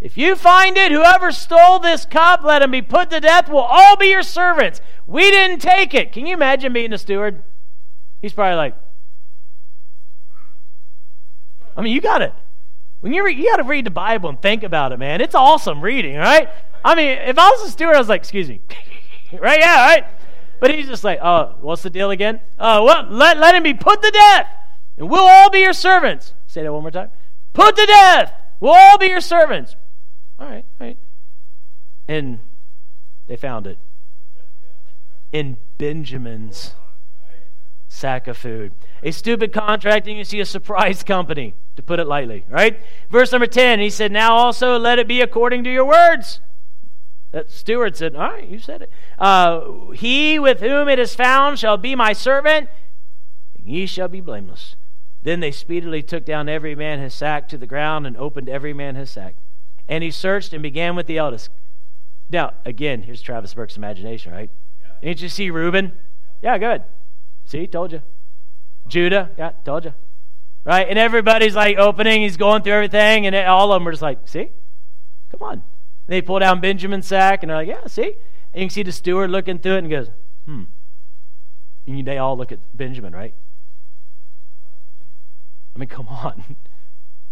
If 0.00 0.16
you 0.16 0.36
find 0.36 0.78
it, 0.78 0.92
whoever 0.92 1.32
stole 1.32 1.80
this 1.80 2.06
cup, 2.06 2.44
let 2.44 2.62
him 2.62 2.70
be 2.70 2.82
put 2.82 3.10
to 3.10 3.20
death. 3.20 3.48
We'll 3.48 3.58
all 3.58 3.96
be 3.96 4.06
your 4.06 4.22
servants. 4.22 4.80
We 5.06 5.30
didn't 5.30 5.58
take 5.58 5.92
it. 5.92 6.12
Can 6.12 6.24
you 6.24 6.34
imagine 6.34 6.72
being 6.72 6.92
a 6.92 6.98
steward? 6.98 7.42
He's 8.22 8.32
probably 8.32 8.56
like, 8.56 8.76
I 11.78 11.82
mean, 11.82 11.94
you 11.94 12.00
got 12.00 12.22
it. 12.22 12.34
when 13.00 13.12
you 13.14 13.24
you 13.28 13.48
got 13.48 13.58
to 13.58 13.62
read 13.62 13.86
the 13.86 13.90
Bible 13.90 14.28
and 14.28 14.42
think 14.42 14.64
about 14.64 14.90
it, 14.90 14.98
man. 14.98 15.20
It's 15.20 15.36
awesome 15.36 15.80
reading, 15.80 16.16
right? 16.16 16.48
I 16.84 16.96
mean, 16.96 17.10
if 17.10 17.38
I 17.38 17.50
was 17.50 17.68
a 17.68 17.70
steward, 17.70 17.94
I 17.94 17.98
was 17.98 18.08
like, 18.08 18.20
excuse 18.20 18.48
me, 18.48 18.60
right? 19.38 19.60
Yeah, 19.60 19.86
right. 19.86 20.04
But 20.60 20.74
he's 20.74 20.88
just 20.88 21.04
like, 21.04 21.20
oh, 21.22 21.54
what's 21.60 21.82
the 21.82 21.90
deal 21.90 22.10
again? 22.10 22.40
Oh, 22.58 22.84
well, 22.84 23.06
let 23.08 23.38
let 23.38 23.54
him 23.54 23.62
be 23.62 23.74
put 23.74 24.02
to 24.02 24.10
death, 24.10 24.48
and 24.96 25.08
we'll 25.08 25.24
all 25.26 25.50
be 25.50 25.60
your 25.60 25.72
servants. 25.72 26.34
Say 26.48 26.64
that 26.64 26.72
one 26.72 26.82
more 26.82 26.90
time. 26.90 27.10
Put 27.52 27.76
to 27.76 27.86
death. 27.86 28.32
We'll 28.58 28.74
all 28.74 28.98
be 28.98 29.06
your 29.06 29.20
servants. 29.20 29.76
All 30.40 30.48
right, 30.48 30.64
all 30.80 30.86
right. 30.88 30.98
And 32.08 32.40
they 33.28 33.36
found 33.36 33.68
it 33.68 33.78
in 35.30 35.58
Benjamin's 35.78 36.74
sack 37.86 38.26
of 38.26 38.36
food. 38.36 38.72
A 39.04 39.12
stupid 39.12 39.52
contract, 39.52 40.08
and 40.08 40.16
you 40.16 40.24
see 40.24 40.40
a 40.40 40.44
surprise 40.44 41.04
company 41.04 41.54
to 41.78 41.82
put 41.84 42.00
it 42.00 42.08
lightly, 42.08 42.44
right? 42.48 42.80
Verse 43.08 43.30
number 43.30 43.46
10, 43.46 43.78
he 43.78 43.88
said, 43.88 44.10
Now 44.10 44.34
also 44.34 44.76
let 44.76 44.98
it 44.98 45.06
be 45.06 45.20
according 45.20 45.62
to 45.62 45.70
your 45.72 45.84
words. 45.84 46.40
That 47.30 47.52
steward 47.52 47.96
said, 47.96 48.16
All 48.16 48.32
right, 48.32 48.48
you 48.48 48.58
said 48.58 48.82
it. 48.82 48.90
Uh, 49.16 49.90
he 49.90 50.40
with 50.40 50.58
whom 50.58 50.88
it 50.88 50.98
is 50.98 51.14
found 51.14 51.56
shall 51.56 51.76
be 51.76 51.94
my 51.94 52.12
servant, 52.12 52.68
and 53.56 53.68
ye 53.68 53.86
shall 53.86 54.08
be 54.08 54.20
blameless. 54.20 54.74
Then 55.22 55.38
they 55.38 55.52
speedily 55.52 56.02
took 56.02 56.24
down 56.24 56.48
every 56.48 56.74
man 56.74 56.98
his 56.98 57.14
sack 57.14 57.46
to 57.50 57.56
the 57.56 57.66
ground 57.66 58.08
and 58.08 58.16
opened 58.16 58.48
every 58.48 58.72
man 58.72 58.96
his 58.96 59.10
sack. 59.10 59.36
And 59.88 60.02
he 60.02 60.10
searched 60.10 60.52
and 60.52 60.62
began 60.62 60.96
with 60.96 61.06
the 61.06 61.18
eldest. 61.18 61.48
Now, 62.28 62.54
again, 62.64 63.02
here's 63.02 63.22
Travis 63.22 63.54
Burke's 63.54 63.76
imagination, 63.76 64.32
right? 64.32 64.50
Yeah. 64.82 64.88
Didn't 65.00 65.22
you 65.22 65.28
see 65.28 65.50
Reuben? 65.50 65.92
Yeah, 66.42 66.58
good. 66.58 66.82
See, 67.44 67.68
told 67.68 67.92
you. 67.92 68.02
Judah, 68.88 69.30
yeah, 69.38 69.52
told 69.64 69.84
you. 69.84 69.94
Right? 70.68 70.86
And 70.86 70.98
everybody's 70.98 71.56
like 71.56 71.78
opening, 71.78 72.20
he's 72.20 72.36
going 72.36 72.62
through 72.62 72.74
everything, 72.74 73.26
and 73.26 73.34
all 73.34 73.72
of 73.72 73.80
them 73.80 73.88
are 73.88 73.90
just 73.90 74.02
like, 74.02 74.28
see? 74.28 74.50
Come 75.30 75.42
on. 75.42 75.52
And 75.54 75.62
they 76.08 76.20
pull 76.20 76.40
down 76.40 76.60
Benjamin's 76.60 77.06
sack, 77.06 77.42
and 77.42 77.48
they're 77.48 77.56
like, 77.56 77.68
yeah, 77.68 77.86
see? 77.86 78.16
And 78.52 78.60
you 78.60 78.68
can 78.68 78.70
see 78.70 78.82
the 78.82 78.92
steward 78.92 79.30
looking 79.30 79.60
through 79.60 79.76
it 79.76 79.78
and 79.78 79.90
goes, 79.90 80.10
hmm. 80.44 80.64
And 81.86 82.06
they 82.06 82.18
all 82.18 82.36
look 82.36 82.52
at 82.52 82.58
Benjamin, 82.76 83.14
right? 83.14 83.32
I 85.74 85.78
mean, 85.78 85.88
come 85.88 86.06
on. 86.06 86.56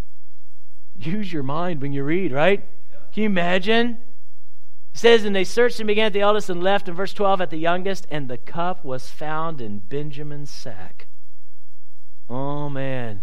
Use 0.98 1.30
your 1.30 1.42
mind 1.42 1.82
when 1.82 1.92
you 1.92 2.04
read, 2.04 2.32
right? 2.32 2.64
Can 3.12 3.22
you 3.22 3.26
imagine? 3.26 3.98
It 4.94 4.98
says, 4.98 5.26
And 5.26 5.36
they 5.36 5.44
searched 5.44 5.78
and 5.78 5.86
began 5.86 6.06
at 6.06 6.14
the 6.14 6.22
eldest 6.22 6.48
and 6.48 6.62
left 6.62 6.88
in 6.88 6.94
verse 6.94 7.12
12 7.12 7.42
at 7.42 7.50
the 7.50 7.58
youngest, 7.58 8.06
and 8.10 8.30
the 8.30 8.38
cup 8.38 8.82
was 8.82 9.10
found 9.10 9.60
in 9.60 9.80
Benjamin's 9.80 10.48
sack. 10.48 11.06
Oh, 12.30 12.70
man. 12.70 13.22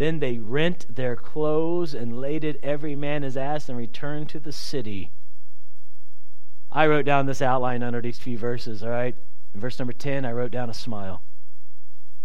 Then 0.00 0.20
they 0.20 0.38
rent 0.38 0.86
their 0.88 1.14
clothes 1.14 1.92
and 1.92 2.22
laid 2.22 2.42
it 2.42 2.58
every 2.62 2.96
man 2.96 3.22
his 3.22 3.36
ass 3.36 3.68
and 3.68 3.76
returned 3.76 4.30
to 4.30 4.40
the 4.40 4.50
city. 4.50 5.10
I 6.72 6.86
wrote 6.86 7.04
down 7.04 7.26
this 7.26 7.42
outline 7.42 7.82
under 7.82 8.00
these 8.00 8.18
few 8.18 8.38
verses, 8.38 8.82
all 8.82 8.88
right? 8.88 9.14
In 9.52 9.60
verse 9.60 9.78
number 9.78 9.92
10, 9.92 10.24
I 10.24 10.32
wrote 10.32 10.52
down 10.52 10.70
a 10.70 10.74
smile. 10.74 11.20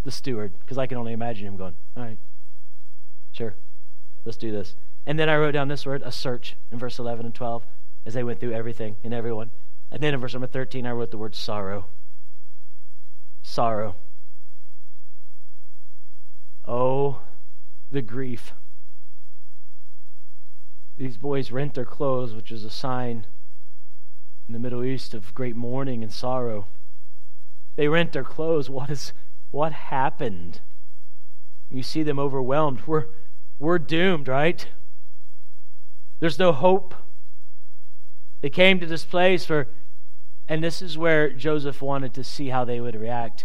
The 0.04 0.10
steward, 0.10 0.58
because 0.58 0.78
I 0.78 0.86
can 0.86 0.96
only 0.96 1.12
imagine 1.12 1.46
him 1.46 1.58
going, 1.58 1.74
all 1.94 2.04
right, 2.04 2.18
sure, 3.32 3.56
let's 4.24 4.38
do 4.38 4.50
this. 4.50 4.74
And 5.04 5.18
then 5.18 5.28
I 5.28 5.36
wrote 5.36 5.52
down 5.52 5.68
this 5.68 5.84
word, 5.84 6.00
a 6.02 6.10
search, 6.10 6.56
in 6.72 6.78
verse 6.78 6.98
11 6.98 7.26
and 7.26 7.34
12, 7.34 7.66
as 8.06 8.14
they 8.14 8.24
went 8.24 8.40
through 8.40 8.54
everything 8.54 8.96
and 9.04 9.12
everyone. 9.12 9.50
And 9.92 10.02
then 10.02 10.14
in 10.14 10.20
verse 10.20 10.32
number 10.32 10.46
13, 10.46 10.86
I 10.86 10.92
wrote 10.92 11.10
the 11.10 11.18
word 11.18 11.34
sorrow. 11.34 11.88
Sorrow. 13.42 13.96
Oh, 16.66 17.20
the 17.90 18.02
grief. 18.02 18.52
These 20.96 21.16
boys 21.16 21.50
rent 21.50 21.74
their 21.74 21.84
clothes, 21.84 22.34
which 22.34 22.50
is 22.50 22.64
a 22.64 22.70
sign 22.70 23.26
in 24.48 24.52
the 24.52 24.58
Middle 24.58 24.84
East 24.84 25.12
of 25.14 25.34
great 25.34 25.56
mourning 25.56 26.02
and 26.02 26.12
sorrow. 26.12 26.66
They 27.76 27.88
rent 27.88 28.12
their 28.12 28.24
clothes. 28.24 28.70
What 28.70 28.90
is 28.90 29.12
what 29.50 29.72
happened? 29.72 30.60
You 31.70 31.82
see 31.82 32.02
them 32.02 32.18
overwhelmed. 32.18 32.82
We're 32.86 33.06
we're 33.58 33.78
doomed, 33.78 34.28
right? 34.28 34.66
There's 36.20 36.38
no 36.38 36.52
hope. 36.52 36.94
They 38.40 38.50
came 38.50 38.80
to 38.80 38.86
this 38.86 39.04
place 39.04 39.44
for, 39.44 39.68
and 40.48 40.62
this 40.62 40.80
is 40.80 40.96
where 40.96 41.30
Joseph 41.30 41.82
wanted 41.82 42.14
to 42.14 42.24
see 42.24 42.48
how 42.48 42.64
they 42.64 42.80
would 42.80 42.94
react. 42.94 43.44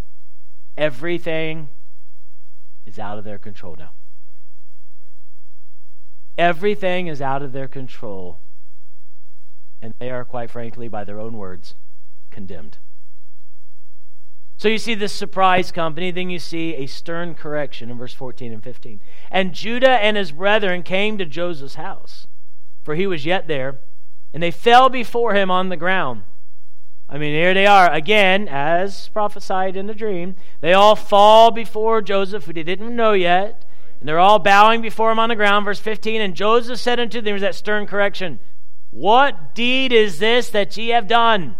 Everything 0.77 1.69
is 2.85 2.99
out 2.99 3.17
of 3.17 3.23
their 3.23 3.37
control 3.37 3.75
now. 3.77 3.91
Everything 6.37 7.07
is 7.07 7.21
out 7.21 7.41
of 7.41 7.51
their 7.51 7.67
control. 7.67 8.39
And 9.81 9.93
they 9.99 10.09
are, 10.09 10.25
quite 10.25 10.49
frankly, 10.49 10.87
by 10.87 11.03
their 11.03 11.19
own 11.19 11.37
words, 11.37 11.75
condemned. 12.29 12.77
So 14.57 14.67
you 14.67 14.77
see 14.77 14.93
this 14.93 15.11
surprise 15.11 15.71
company, 15.71 16.11
then 16.11 16.29
you 16.29 16.37
see 16.37 16.75
a 16.75 16.85
stern 16.85 17.33
correction 17.33 17.89
in 17.89 17.97
verse 17.97 18.13
14 18.13 18.53
and 18.53 18.63
15. 18.63 19.01
And 19.31 19.53
Judah 19.53 19.89
and 19.89 20.15
his 20.15 20.31
brethren 20.31 20.83
came 20.83 21.17
to 21.17 21.25
Joseph's 21.25 21.75
house, 21.75 22.27
for 22.83 22.93
he 22.93 23.07
was 23.07 23.25
yet 23.25 23.47
there, 23.47 23.79
and 24.33 24.43
they 24.43 24.51
fell 24.51 24.87
before 24.87 25.33
him 25.33 25.49
on 25.49 25.69
the 25.69 25.77
ground. 25.77 26.21
I 27.09 27.17
mean, 27.17 27.33
here 27.33 27.55
they 27.55 27.65
are 27.65 27.91
again, 27.91 28.47
as 28.47 29.09
prophesied 29.09 29.75
in 29.75 29.87
the 29.87 29.95
dream. 29.95 30.35
They 30.61 30.73
all 30.73 30.95
fall 30.95 31.49
before 31.49 32.03
Joseph, 32.03 32.45
who 32.45 32.53
they 32.53 32.61
didn't 32.61 32.95
know 32.95 33.13
yet, 33.13 33.65
and 34.01 34.09
they're 34.09 34.19
all 34.19 34.39
bowing 34.39 34.81
before 34.81 35.11
him 35.11 35.19
on 35.19 35.29
the 35.29 35.35
ground. 35.35 35.63
Verse 35.63 35.79
15 35.79 36.21
And 36.21 36.35
Joseph 36.35 36.79
said 36.79 36.99
unto 36.99 37.21
them, 37.21 37.37
that 37.39 37.53
stern 37.53 37.85
correction, 37.85 38.39
What 38.89 39.53
deed 39.53 39.93
is 39.93 40.17
this 40.17 40.49
that 40.49 40.75
ye 40.75 40.89
have 40.89 41.07
done? 41.07 41.55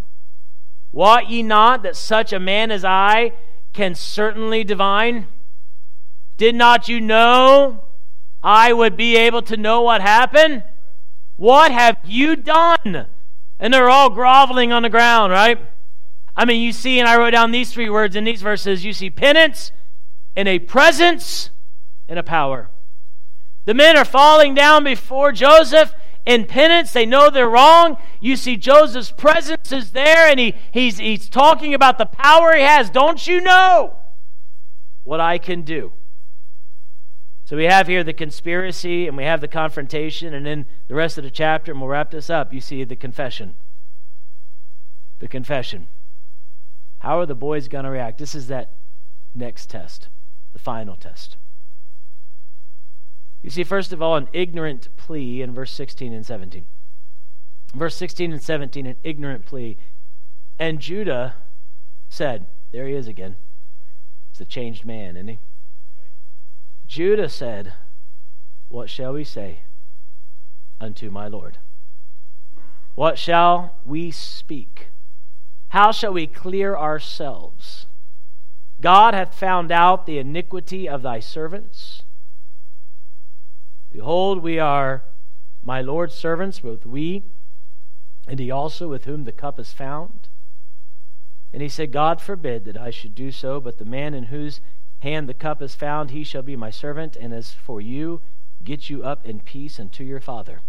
Wot 0.92 1.30
ye 1.30 1.44
not 1.44 1.84
that 1.84 1.96
such 1.96 2.34
a 2.34 2.40
man 2.40 2.72
as 2.72 2.84
I 2.84 3.34
can 3.74 3.94
certainly 3.94 4.64
divine? 4.64 5.28
Did 6.38 6.56
not 6.56 6.90
you 6.90 7.00
know 7.00 7.84
I 8.42 8.74
would 8.74 8.98
be 8.98 9.16
able 9.16 9.44
to 9.44 9.56
know 9.56 9.84
what 9.84 10.02
happened? 10.02 10.64
What 11.36 11.72
have 11.72 11.98
you 12.04 12.36
done? 12.36 13.06
And 13.60 13.72
they're 13.72 13.90
all 13.90 14.10
groveling 14.10 14.74
on 14.74 14.82
the 14.82 14.90
ground, 14.90 15.32
right? 15.32 15.60
I 16.36 16.46
mean, 16.46 16.64
you 16.64 16.72
see, 16.72 17.00
and 17.00 17.08
I 17.08 17.18
wrote 17.18 17.32
down 17.32 17.52
these 17.52 17.72
three 17.72 17.90
words 17.90 18.16
in 18.16 18.24
these 18.24 18.42
verses 18.42 18.84
you 18.84 18.94
see 18.94 19.12
penance 19.12 19.72
and 20.36 20.48
a 20.48 20.58
presence 20.58 21.52
and 22.12 22.20
a 22.20 22.24
power. 22.24 22.70
The 23.64 23.74
men 23.74 23.96
are 23.96 24.04
falling 24.04 24.54
down 24.54 24.84
before 24.84 25.32
Joseph 25.32 25.96
in 26.26 26.46
penance. 26.46 26.92
They 26.92 27.06
know 27.06 27.30
they're 27.30 27.50
wrong. 27.50 27.96
You 28.20 28.36
see, 28.36 28.58
Joseph's 28.58 29.12
presence 29.12 29.72
is 29.72 29.92
there, 29.92 30.28
and 30.28 30.38
he, 30.38 30.54
he's, 30.72 30.98
he's 30.98 31.30
talking 31.30 31.74
about 31.74 31.98
the 31.98 32.06
power 32.06 32.54
he 32.54 32.64
has. 32.64 32.90
Don't 32.90 33.26
you 33.26 33.40
know 33.40 33.96
what 35.06 35.22
I 35.22 35.38
can 35.38 35.62
do? 35.62 35.94
So 37.46 37.56
we 37.56 37.64
have 37.64 37.88
here 37.88 38.04
the 38.04 38.12
conspiracy, 38.12 39.08
and 39.08 39.16
we 39.16 39.24
have 39.24 39.40
the 39.40 39.48
confrontation, 39.48 40.34
and 40.34 40.46
then 40.46 40.66
the 40.90 40.96
rest 40.96 41.18
of 41.18 41.24
the 41.24 41.32
chapter, 41.32 41.72
and 41.72 41.80
we'll 41.80 41.90
wrap 41.90 42.12
this 42.12 42.30
up. 42.30 42.54
You 42.54 42.60
see 42.60 42.84
the 42.84 42.98
confession. 42.98 43.56
The 45.20 45.30
confession. 45.30 45.88
How 47.00 47.22
are 47.22 47.26
the 47.26 47.36
boys 47.36 47.70
going 47.70 47.86
to 47.86 47.90
react? 47.90 48.18
This 48.18 48.36
is 48.36 48.48
that 48.48 48.74
next 49.34 49.70
test, 49.70 50.10
the 50.52 50.60
final 50.60 50.98
test. 50.98 51.38
You 53.42 53.50
see, 53.50 53.64
first 53.64 53.92
of 53.92 54.02
all, 54.02 54.16
an 54.16 54.28
ignorant 54.34 54.90
plea 54.98 55.42
in 55.42 55.54
verse 55.54 55.72
16 55.72 56.14
and 56.14 56.26
17. 56.26 56.66
Verse 57.74 57.96
16 57.96 58.34
and 58.34 58.42
17, 58.42 58.86
an 58.86 58.98
ignorant 59.04 59.46
plea. 59.46 59.78
And 60.60 60.80
Judah 60.80 61.36
said, 62.10 62.48
There 62.72 62.88
he 62.88 62.94
is 62.94 63.08
again. 63.08 63.38
It's 64.32 64.42
a 64.42 64.46
changed 64.46 64.86
man, 64.86 65.16
isn't 65.16 65.28
he? 65.28 65.40
Judah 66.86 67.30
said, 67.30 67.74
What 68.68 68.90
shall 68.90 69.14
we 69.14 69.24
say 69.24 69.62
unto 70.80 71.10
my 71.10 71.28
Lord? 71.28 71.58
What 72.96 73.18
shall 73.18 73.78
we 73.86 74.12
speak? 74.12 74.90
How 75.70 75.92
shall 75.92 76.14
we 76.14 76.28
clear 76.28 76.76
ourselves? 76.76 77.88
God 78.82 79.14
hath 79.14 79.34
found 79.34 79.72
out 79.72 80.06
the 80.06 80.18
iniquity 80.18 80.90
of 80.90 81.02
thy 81.02 81.20
servants 81.22 82.04
Behold, 83.92 84.42
we 84.42 84.58
are 84.58 85.04
my 85.62 85.82
Lord's 85.82 86.16
servants, 86.16 86.60
both 86.60 86.86
we 86.86 87.24
and 88.28 88.40
he 88.40 88.52
also 88.52 88.88
with 88.88 89.06
whom 89.06 89.24
the 89.24 89.32
cup 89.32 89.60
is 89.60 89.74
found. 89.74 90.30
And 91.54 91.62
he 91.62 91.70
said, 91.70 91.92
God 91.92 92.22
forbid 92.22 92.66
that 92.66 92.78
I 92.78 92.90
should 92.90 93.16
do 93.16 93.32
so, 93.32 93.60
but 93.60 93.78
the 93.78 93.86
man 93.86 94.14
in 94.14 94.26
whose 94.26 94.62
hand 95.00 95.28
the 95.28 95.34
cup 95.34 95.62
is 95.62 95.76
found, 95.76 96.12
he 96.12 96.24
shall 96.24 96.42
be 96.42 96.56
my 96.56 96.70
servant. 96.70 97.18
And 97.18 97.34
as 97.34 97.54
for 97.54 97.82
you, 97.82 98.22
get 98.64 98.90
you 98.90 99.04
up 99.04 99.26
in 99.26 99.40
peace 99.40 99.80
unto 99.80 100.04
your 100.04 100.22
father. 100.22 100.62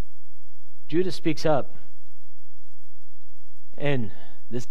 Judah 0.89 1.13
speaks 1.13 1.47
up. 1.47 1.77
And 3.79 4.11
this 4.51 4.67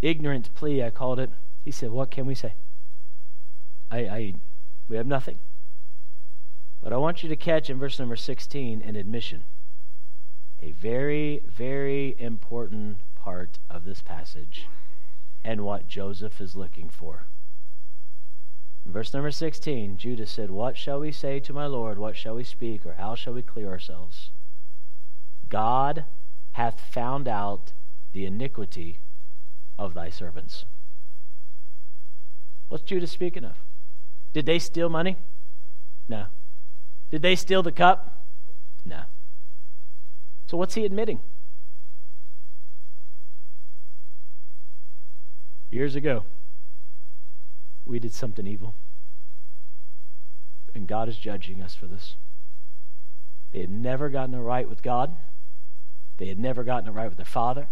ignorant 0.00 0.54
plea, 0.54 0.82
I 0.82 0.90
called 0.90 1.18
it, 1.18 1.30
he 1.64 1.70
said, 1.70 1.90
What 1.90 2.10
can 2.10 2.26
we 2.26 2.34
say? 2.34 2.54
I, 3.90 3.98
I 3.98 4.34
we 4.88 4.96
have 4.96 5.06
nothing. 5.06 5.38
But 6.82 6.92
I 6.92 6.96
want 6.96 7.22
you 7.22 7.28
to 7.28 7.36
catch 7.36 7.70
in 7.70 7.78
verse 7.78 7.98
number 7.98 8.16
16 8.16 8.82
an 8.82 8.96
admission. 8.96 9.44
A 10.60 10.72
very, 10.72 11.42
very 11.46 12.16
important 12.18 12.98
part 13.14 13.58
of 13.70 13.84
this 13.84 14.02
passage 14.02 14.66
and 15.44 15.64
what 15.64 15.88
Joseph 15.88 16.40
is 16.40 16.56
looking 16.56 16.88
for. 16.88 17.26
In 18.84 18.92
verse 18.92 19.14
number 19.14 19.30
16, 19.30 19.96
Judah 19.96 20.26
said, 20.26 20.50
What 20.50 20.76
shall 20.76 20.98
we 20.98 21.12
say 21.12 21.38
to 21.40 21.52
my 21.52 21.66
Lord? 21.66 21.98
What 21.98 22.16
shall 22.16 22.34
we 22.34 22.44
speak? 22.44 22.84
Or 22.84 22.94
how 22.94 23.14
shall 23.14 23.32
we 23.32 23.42
clear 23.42 23.68
ourselves? 23.68 24.30
God 25.48 26.04
hath 26.52 26.80
found 26.80 27.28
out 27.28 27.72
the 28.12 28.26
iniquity 28.26 28.98
of 29.78 29.94
thy 29.94 30.10
servants. 30.10 30.64
What's 32.68 32.84
Judah 32.84 33.06
speaking 33.06 33.44
of? 33.44 33.56
Did 34.32 34.46
they 34.46 34.58
steal 34.58 34.88
money? 34.88 35.16
No. 36.08 36.26
Did 37.12 37.20
they 37.20 37.36
steal 37.36 37.62
the 37.62 37.70
cup? 37.70 38.24
No. 38.86 39.02
So 40.46 40.56
what's 40.56 40.74
he 40.74 40.86
admitting? 40.86 41.20
Years 45.70 45.94
ago, 45.94 46.24
we 47.84 47.98
did 47.98 48.14
something 48.14 48.46
evil. 48.46 48.74
And 50.74 50.88
God 50.88 51.10
is 51.10 51.18
judging 51.18 51.62
us 51.62 51.74
for 51.74 51.86
this. 51.86 52.14
They 53.52 53.60
had 53.60 53.70
never 53.70 54.08
gotten 54.08 54.34
it 54.34 54.38
right 54.38 54.66
with 54.66 54.82
God. 54.82 55.14
They 56.16 56.28
had 56.28 56.38
never 56.38 56.64
gotten 56.64 56.88
it 56.88 56.92
right 56.92 57.08
with 57.08 57.18
their 57.18 57.26
father. 57.26 57.68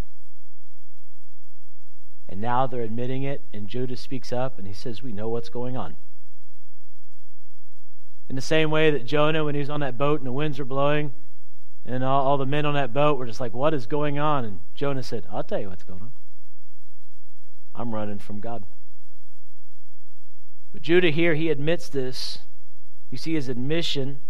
And 2.29 2.43
now 2.43 2.67
they're 2.67 2.83
admitting 2.83 3.23
it, 3.23 3.43
and 3.55 3.69
Judah 3.69 3.97
speaks 3.97 4.35
up 4.35 4.59
and 4.59 4.67
he 4.67 4.75
says, 4.75 5.03
We 5.03 5.13
know 5.13 5.31
what's 5.31 5.49
going 5.49 5.79
on. 5.79 5.97
In 8.31 8.37
the 8.37 8.43
same 8.43 8.71
way 8.71 8.93
that 8.93 9.05
Jonah, 9.05 9.45
when 9.45 9.57
he 9.57 9.59
was 9.59 9.71
on 9.71 9.81
that 9.81 9.99
boat 9.99 10.21
and 10.21 10.27
the 10.27 10.33
winds 10.33 10.61
were 10.61 10.65
blowing, 10.65 11.13
and 11.85 12.05
all, 12.05 12.25
all 12.25 12.39
the 12.39 12.47
men 12.47 12.65
on 12.65 12.75
that 12.75 12.93
boat 12.93 13.19
were 13.19 13.27
just 13.27 13.41
like, 13.41 13.53
What 13.53 13.75
is 13.75 13.87
going 13.87 14.21
on? 14.21 14.45
And 14.45 14.61
Jonah 14.73 15.03
said, 15.03 15.27
I'll 15.33 15.43
tell 15.43 15.59
you 15.59 15.69
what's 15.69 15.83
going 15.83 16.01
on. 16.01 16.13
I'm 17.75 17.93
running 17.93 18.21
from 18.21 18.39
God. 18.39 18.65
But 20.73 20.81
Judah 20.81 21.11
here, 21.11 21.35
he 21.35 21.51
admits 21.51 21.89
this. 21.89 22.39
You 23.11 23.19
see 23.19 23.35
his 23.35 23.49
admission, 23.49 24.21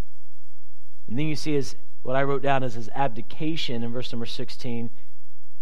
and 1.07 1.19
then 1.19 1.27
you 1.27 1.35
see 1.35 1.53
his 1.53 1.75
what 2.01 2.15
I 2.15 2.23
wrote 2.23 2.41
down 2.41 2.63
as 2.63 2.73
his 2.73 2.89
abdication 2.95 3.83
in 3.83 3.91
verse 3.91 4.11
number 4.11 4.25
16. 4.25 4.89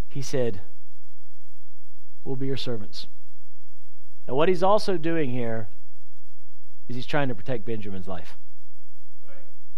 He 0.07 0.21
said, 0.21 0.61
We'll 2.23 2.37
be 2.37 2.47
your 2.47 2.55
servants. 2.55 3.07
Now, 4.29 4.35
what 4.35 4.47
he's 4.47 4.63
also 4.63 4.97
doing 4.97 5.29
here 5.29 5.67
is 6.89 6.95
he's 6.95 7.05
trying 7.05 7.29
to 7.29 7.35
protect 7.35 7.65
Benjamin's 7.65 8.07
life. 8.07 8.37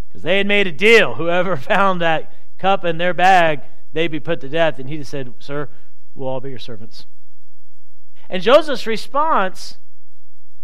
Because 0.07 0.23
they 0.23 0.37
had 0.37 0.47
made 0.47 0.65
a 0.65 0.71
deal. 0.71 1.15
Whoever 1.15 1.55
found 1.57 2.01
that 2.01 2.33
cup 2.57 2.83
in 2.83 2.97
their 2.97 3.13
bag, 3.13 3.61
they'd 3.93 4.07
be 4.07 4.19
put 4.19 4.41
to 4.41 4.49
death. 4.49 4.79
And 4.79 4.89
he 4.89 4.97
just 4.97 5.11
said, 5.11 5.33
Sir, 5.39 5.69
we'll 6.15 6.27
all 6.27 6.39
be 6.39 6.49
your 6.49 6.59
servants. 6.59 7.05
And 8.29 8.41
Joseph's 8.41 8.87
response, 8.87 9.77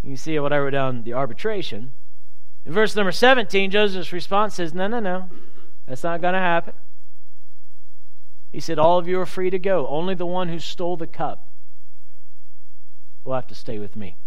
you 0.02 0.12
can 0.12 0.18
see 0.18 0.40
what 0.40 0.54
I 0.54 0.60
wrote 0.60 0.72
down 0.72 1.04
the 1.04 1.14
arbitration. 1.14 1.92
In 2.66 2.74
verse 2.74 2.96
number 2.96 3.12
17, 3.12 3.70
Joseph's 3.72 4.14
response 4.14 4.56
says, 4.56 4.74
No, 4.74 4.88
no, 4.88 5.00
no. 5.00 5.30
That's 5.86 6.04
not 6.04 6.22
going 6.22 6.34
to 6.34 6.40
happen. 6.40 6.74
He 8.52 8.60
said, 8.60 8.80
All 8.80 8.98
of 8.98 9.08
you 9.08 9.20
are 9.20 9.26
free 9.26 9.50
to 9.50 9.60
go. 9.60 9.88
Only 9.88 10.16
the 10.16 10.26
one 10.26 10.50
who 10.50 10.60
stole 10.60 10.98
the 10.98 11.08
cup 11.08 11.50
will 13.24 13.36
have 13.36 13.48
to 13.48 13.56
stay 13.56 13.80
with 13.80 13.96
me. 13.96 14.18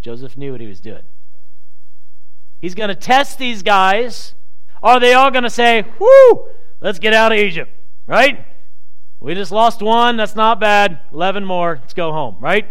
Joseph 0.00 0.36
knew 0.36 0.52
what 0.52 0.60
he 0.60 0.66
was 0.66 0.80
doing. 0.80 1.02
He's 2.60 2.74
going 2.74 2.88
to 2.88 2.94
test 2.94 3.38
these 3.38 3.62
guys. 3.62 4.34
Are 4.82 5.00
they 5.00 5.12
all 5.14 5.30
going 5.30 5.44
to 5.44 5.50
say, 5.50 5.84
Whoo, 5.98 6.48
let's 6.80 6.98
get 6.98 7.14
out 7.14 7.32
of 7.32 7.38
Egypt, 7.38 7.70
right? 8.06 8.44
We 9.20 9.34
just 9.34 9.50
lost 9.50 9.82
one. 9.82 10.16
That's 10.16 10.36
not 10.36 10.60
bad. 10.60 11.00
11 11.12 11.44
more. 11.44 11.78
Let's 11.80 11.94
go 11.94 12.12
home, 12.12 12.36
right? 12.40 12.68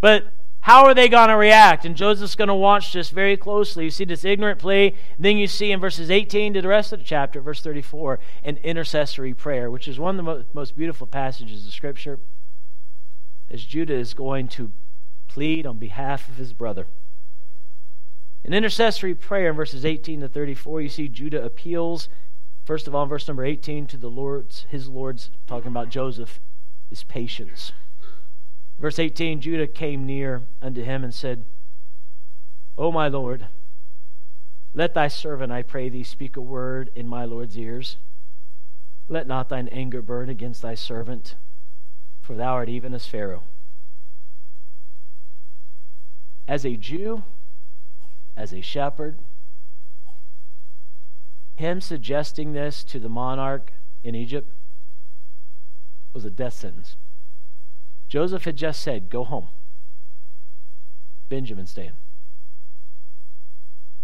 But 0.00 0.32
How 0.62 0.84
are 0.84 0.94
they 0.94 1.08
going 1.08 1.28
to 1.28 1.36
react? 1.36 1.84
And 1.84 1.96
Joseph's 1.96 2.36
going 2.36 2.46
to 2.46 2.54
watch 2.54 2.92
this 2.92 3.10
very 3.10 3.36
closely. 3.36 3.84
You 3.84 3.90
see 3.90 4.04
this 4.04 4.24
ignorant 4.24 4.60
plea. 4.60 4.94
Then 5.18 5.36
you 5.36 5.48
see 5.48 5.72
in 5.72 5.80
verses 5.80 6.08
18 6.08 6.54
to 6.54 6.62
the 6.62 6.68
rest 6.68 6.92
of 6.92 7.00
the 7.00 7.04
chapter, 7.04 7.40
verse 7.40 7.60
34, 7.60 8.20
an 8.44 8.58
intercessory 8.58 9.34
prayer, 9.34 9.72
which 9.72 9.88
is 9.88 9.98
one 9.98 10.20
of 10.20 10.24
the 10.24 10.46
most 10.52 10.76
beautiful 10.76 11.08
passages 11.08 11.66
of 11.66 11.72
Scripture, 11.72 12.20
as 13.50 13.64
Judah 13.64 13.96
is 13.96 14.14
going 14.14 14.46
to 14.48 14.70
plead 15.32 15.66
on 15.66 15.78
behalf 15.78 16.28
of 16.28 16.36
his 16.36 16.52
brother. 16.52 16.86
An 18.44 18.52
intercessory 18.52 19.14
prayer 19.14 19.48
in 19.48 19.56
verses 19.56 19.86
18 19.86 20.20
to 20.20 20.28
34, 20.28 20.82
you 20.82 20.88
see 20.90 21.08
Judah 21.08 21.42
appeals, 21.42 22.10
first 22.66 22.86
of 22.86 22.94
all, 22.94 23.04
in 23.04 23.08
verse 23.08 23.26
number 23.26 23.44
18, 23.44 23.86
to 23.86 23.96
the 23.96 24.10
Lord's, 24.10 24.66
his 24.68 24.88
Lord's, 24.88 25.30
talking 25.46 25.68
about 25.68 25.88
Joseph, 25.88 26.38
his 26.90 27.02
patience. 27.04 27.72
Verse 28.78 28.98
18 28.98 29.40
Judah 29.40 29.66
came 29.66 30.04
near 30.04 30.42
unto 30.60 30.82
him 30.82 31.02
and 31.02 31.14
said, 31.14 31.46
O 32.76 32.92
my 32.92 33.08
Lord, 33.08 33.46
let 34.74 34.92
thy 34.92 35.08
servant, 35.08 35.50
I 35.50 35.62
pray 35.62 35.88
thee, 35.88 36.02
speak 36.02 36.36
a 36.36 36.42
word 36.42 36.90
in 36.94 37.08
my 37.08 37.24
Lord's 37.24 37.56
ears. 37.56 37.96
Let 39.08 39.26
not 39.26 39.48
thine 39.48 39.68
anger 39.68 40.02
burn 40.02 40.28
against 40.28 40.60
thy 40.60 40.74
servant, 40.74 41.36
for 42.20 42.34
thou 42.34 42.52
art 42.52 42.68
even 42.68 42.92
as 42.92 43.06
Pharaoh. 43.06 43.44
As 46.52 46.66
a 46.66 46.76
Jew, 46.76 47.22
as 48.36 48.52
a 48.52 48.60
shepherd, 48.60 49.18
him 51.56 51.80
suggesting 51.80 52.52
this 52.52 52.84
to 52.84 52.98
the 52.98 53.08
monarch 53.08 53.72
in 54.04 54.14
Egypt 54.14 54.52
was 56.12 56.26
a 56.26 56.30
death 56.30 56.52
sentence. 56.52 56.96
Joseph 58.06 58.44
had 58.44 58.56
just 58.56 58.82
said, 58.82 59.08
Go 59.08 59.24
home. 59.24 59.48
Benjamin 61.30 61.66
staying. 61.66 61.96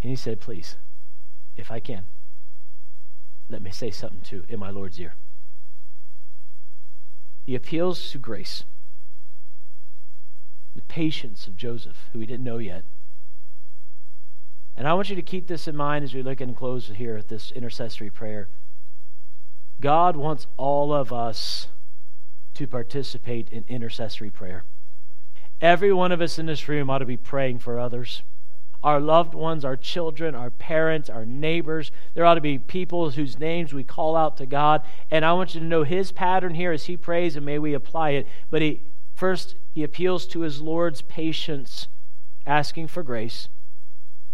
And 0.01 0.09
he 0.09 0.17
said, 0.17 0.41
Please, 0.41 0.77
if 1.55 1.71
I 1.71 1.81
can, 1.81 2.07
let 3.51 3.61
me 3.61 3.71
say 3.71 3.91
something 3.91 4.23
to 4.23 4.47
in 4.49 4.59
my 4.59 4.71
Lord's 4.71 4.99
ear. 4.99 5.17
He 7.45 7.55
appeals 7.55 8.11
to 8.13 8.19
grace, 8.19 8.65
the 10.79 10.85
patience 10.85 11.49
of 11.49 11.57
Joseph, 11.57 12.09
who 12.13 12.21
he 12.21 12.27
didn't 12.27 12.45
know 12.45 12.59
yet. 12.59 12.85
And 14.77 14.87
I 14.87 14.95
want 14.95 15.11
you 15.11 15.17
to 15.17 15.23
keep 15.23 15.49
this 15.49 15.67
in 15.67 15.75
mind 15.75 16.05
as 16.05 16.15
we 16.15 16.23
look 16.23 16.41
and 16.41 16.57
close 16.57 16.93
here 16.95 17.17
at 17.17 17.27
this 17.27 17.51
intercessory 17.51 18.11
prayer. 18.11 18.49
God 19.81 20.15
wants 20.17 20.47
all 20.57 20.93
of 20.93 21.13
us 21.13 21.67
to 22.55 22.69
participate 22.69 23.49
in 23.51 23.65
intercessory 23.67 24.31
prayer. 24.31 24.63
Every 25.61 25.93
one 25.93 26.13
of 26.13 26.21
us 26.21 26.39
in 26.39 26.47
this 26.47 26.69
room 26.69 26.91
ought 26.91 26.99
to 26.99 27.07
be 27.07 27.17
praying 27.17 27.59
for 27.59 27.81
others. 27.81 28.23
Our 28.85 29.01
loved 29.01 29.35
ones, 29.35 29.65
our 29.65 29.77
children, 29.77 30.37
our 30.37 30.51
parents, 30.51 31.11
our 31.11 31.27
neighbors. 31.27 31.91
There 32.15 32.25
ought 32.25 32.35
to 32.35 32.41
be 32.41 32.59
people 32.59 33.11
whose 33.11 33.37
names 33.37 33.73
we 33.73 33.83
call 33.83 34.15
out 34.15 34.37
to 34.37 34.47
God. 34.47 34.83
And 35.11 35.25
I 35.25 35.33
want 35.33 35.55
you 35.55 35.61
to 35.61 35.67
know 35.67 35.83
his 35.83 36.13
pattern 36.13 36.55
here 36.55 36.71
as 36.71 36.85
he 36.85 36.97
prays, 36.97 37.35
and 37.35 37.45
may 37.45 37.59
we 37.59 37.75
apply 37.75 38.11
it. 38.11 38.29
But 38.49 38.63
he 38.63 38.83
first 39.17 39.57
he 39.79 39.85
appeals 39.85 40.27
to 40.27 40.41
his 40.41 40.61
Lord's 40.61 41.03
patience, 41.03 41.87
asking 42.45 42.89
for 42.89 43.05
grace. 43.05 43.49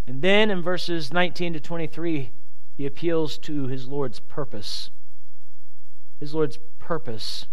And 0.06 0.22
then 0.22 0.50
in 0.50 0.62
verses 0.62 1.12
19 1.12 1.52
to 1.52 1.60
23, 1.60 2.32
he 2.78 2.86
appeals 2.86 3.36
to 3.40 3.66
his 3.66 3.86
Lord's 3.86 4.20
purpose. 4.20 4.88
His 6.18 6.32
Lord's 6.32 6.58
purpose. 6.78 7.44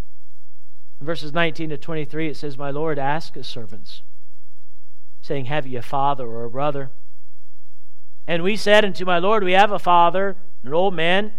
In 1.01 1.05
verses 1.05 1.33
19 1.33 1.71
to 1.71 1.77
23, 1.77 2.29
it 2.29 2.37
says, 2.37 2.57
My 2.57 2.71
Lord, 2.71 2.97
ask 2.97 3.35
his 3.35 3.45
servants, 3.45 4.03
saying, 5.21 5.47
Have 5.47 5.67
ye 5.67 5.75
a 5.75 5.81
father 5.81 6.25
or 6.25 6.45
a 6.45 6.49
brother? 6.49 6.91
And 8.25 8.41
we 8.41 8.55
said 8.55 8.85
unto 8.85 9.03
my 9.03 9.19
Lord, 9.19 9.43
We 9.43 9.51
have 9.51 9.73
a 9.73 9.79
father, 9.79 10.37
an 10.63 10.73
old 10.73 10.93
man, 10.93 11.33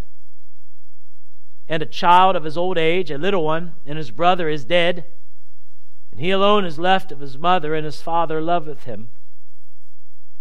and 1.66 1.82
a 1.82 1.86
child 1.86 2.36
of 2.36 2.44
his 2.44 2.58
old 2.58 2.76
age, 2.76 3.10
a 3.10 3.16
little 3.16 3.42
one, 3.42 3.72
and 3.86 3.96
his 3.96 4.10
brother 4.10 4.50
is 4.50 4.66
dead. 4.66 5.06
And 6.12 6.20
he 6.20 6.30
alone 6.30 6.64
is 6.64 6.78
left 6.78 7.10
of 7.10 7.20
his 7.20 7.36
mother, 7.36 7.74
and 7.74 7.84
his 7.84 8.00
father 8.00 8.40
loveth 8.40 8.84
him. 8.84 9.08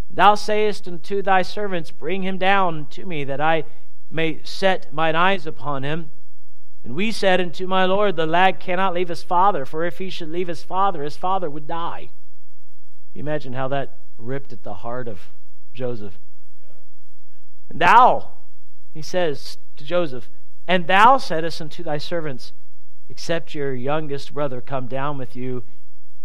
Thou 0.09 0.35
sayest 0.35 0.87
unto 0.87 1.21
thy 1.21 1.41
servants, 1.41 1.89
Bring 1.89 2.23
him 2.23 2.37
down 2.37 2.87
to 2.91 3.05
me, 3.05 3.23
that 3.23 3.41
I 3.41 3.63
may 4.09 4.41
set 4.43 4.93
mine 4.93 5.15
eyes 5.15 5.47
upon 5.47 5.83
him. 5.83 6.11
And 6.83 6.95
we 6.95 7.11
said 7.11 7.39
unto 7.39 7.65
my 7.67 7.85
Lord, 7.85 8.15
The 8.15 8.25
lad 8.25 8.59
cannot 8.59 8.93
leave 8.93 9.07
his 9.07 9.23
father, 9.23 9.65
for 9.65 9.85
if 9.85 9.99
he 9.99 10.09
should 10.09 10.29
leave 10.29 10.49
his 10.49 10.63
father, 10.63 11.03
his 11.03 11.15
father 11.15 11.49
would 11.49 11.67
die. 11.67 12.09
Imagine 13.15 13.53
how 13.53 13.67
that 13.69 13.97
ripped 14.17 14.51
at 14.51 14.63
the 14.63 14.75
heart 14.75 15.07
of 15.07 15.29
Joseph. 15.73 16.19
And 17.69 17.79
thou, 17.79 18.31
he 18.93 19.01
says 19.01 19.57
to 19.77 19.85
Joseph, 19.85 20.29
and 20.67 20.87
thou 20.87 21.17
saidst 21.17 21.61
unto 21.61 21.83
thy 21.83 21.97
servants, 21.97 22.51
Except 23.11 23.53
your 23.53 23.75
youngest 23.75 24.33
brother 24.33 24.61
come 24.61 24.87
down 24.87 25.17
with 25.17 25.35
you, 25.35 25.65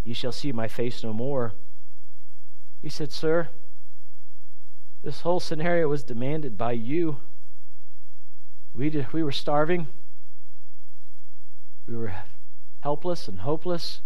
ye 0.04 0.14
shall 0.14 0.30
see 0.30 0.52
my 0.52 0.68
face 0.68 1.02
no 1.02 1.12
more. 1.12 1.52
He 2.80 2.88
said, 2.88 3.10
Sir, 3.10 3.48
this 5.02 5.22
whole 5.22 5.40
scenario 5.40 5.88
was 5.88 6.04
demanded 6.04 6.56
by 6.56 6.72
you. 6.72 7.16
We, 8.72 8.88
did, 8.88 9.12
we 9.12 9.24
were 9.24 9.32
starving. 9.32 9.88
We 11.88 11.96
were 11.96 12.14
helpless 12.84 13.26
and 13.26 13.40
hopeless, 13.40 14.00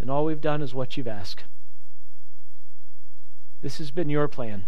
and 0.00 0.10
all 0.10 0.24
we've 0.24 0.40
done 0.40 0.62
is 0.62 0.74
what 0.74 0.96
you've 0.96 1.06
asked. 1.06 1.44
This 3.62 3.78
has 3.78 3.92
been 3.92 4.08
your 4.08 4.26
plan. 4.26 4.64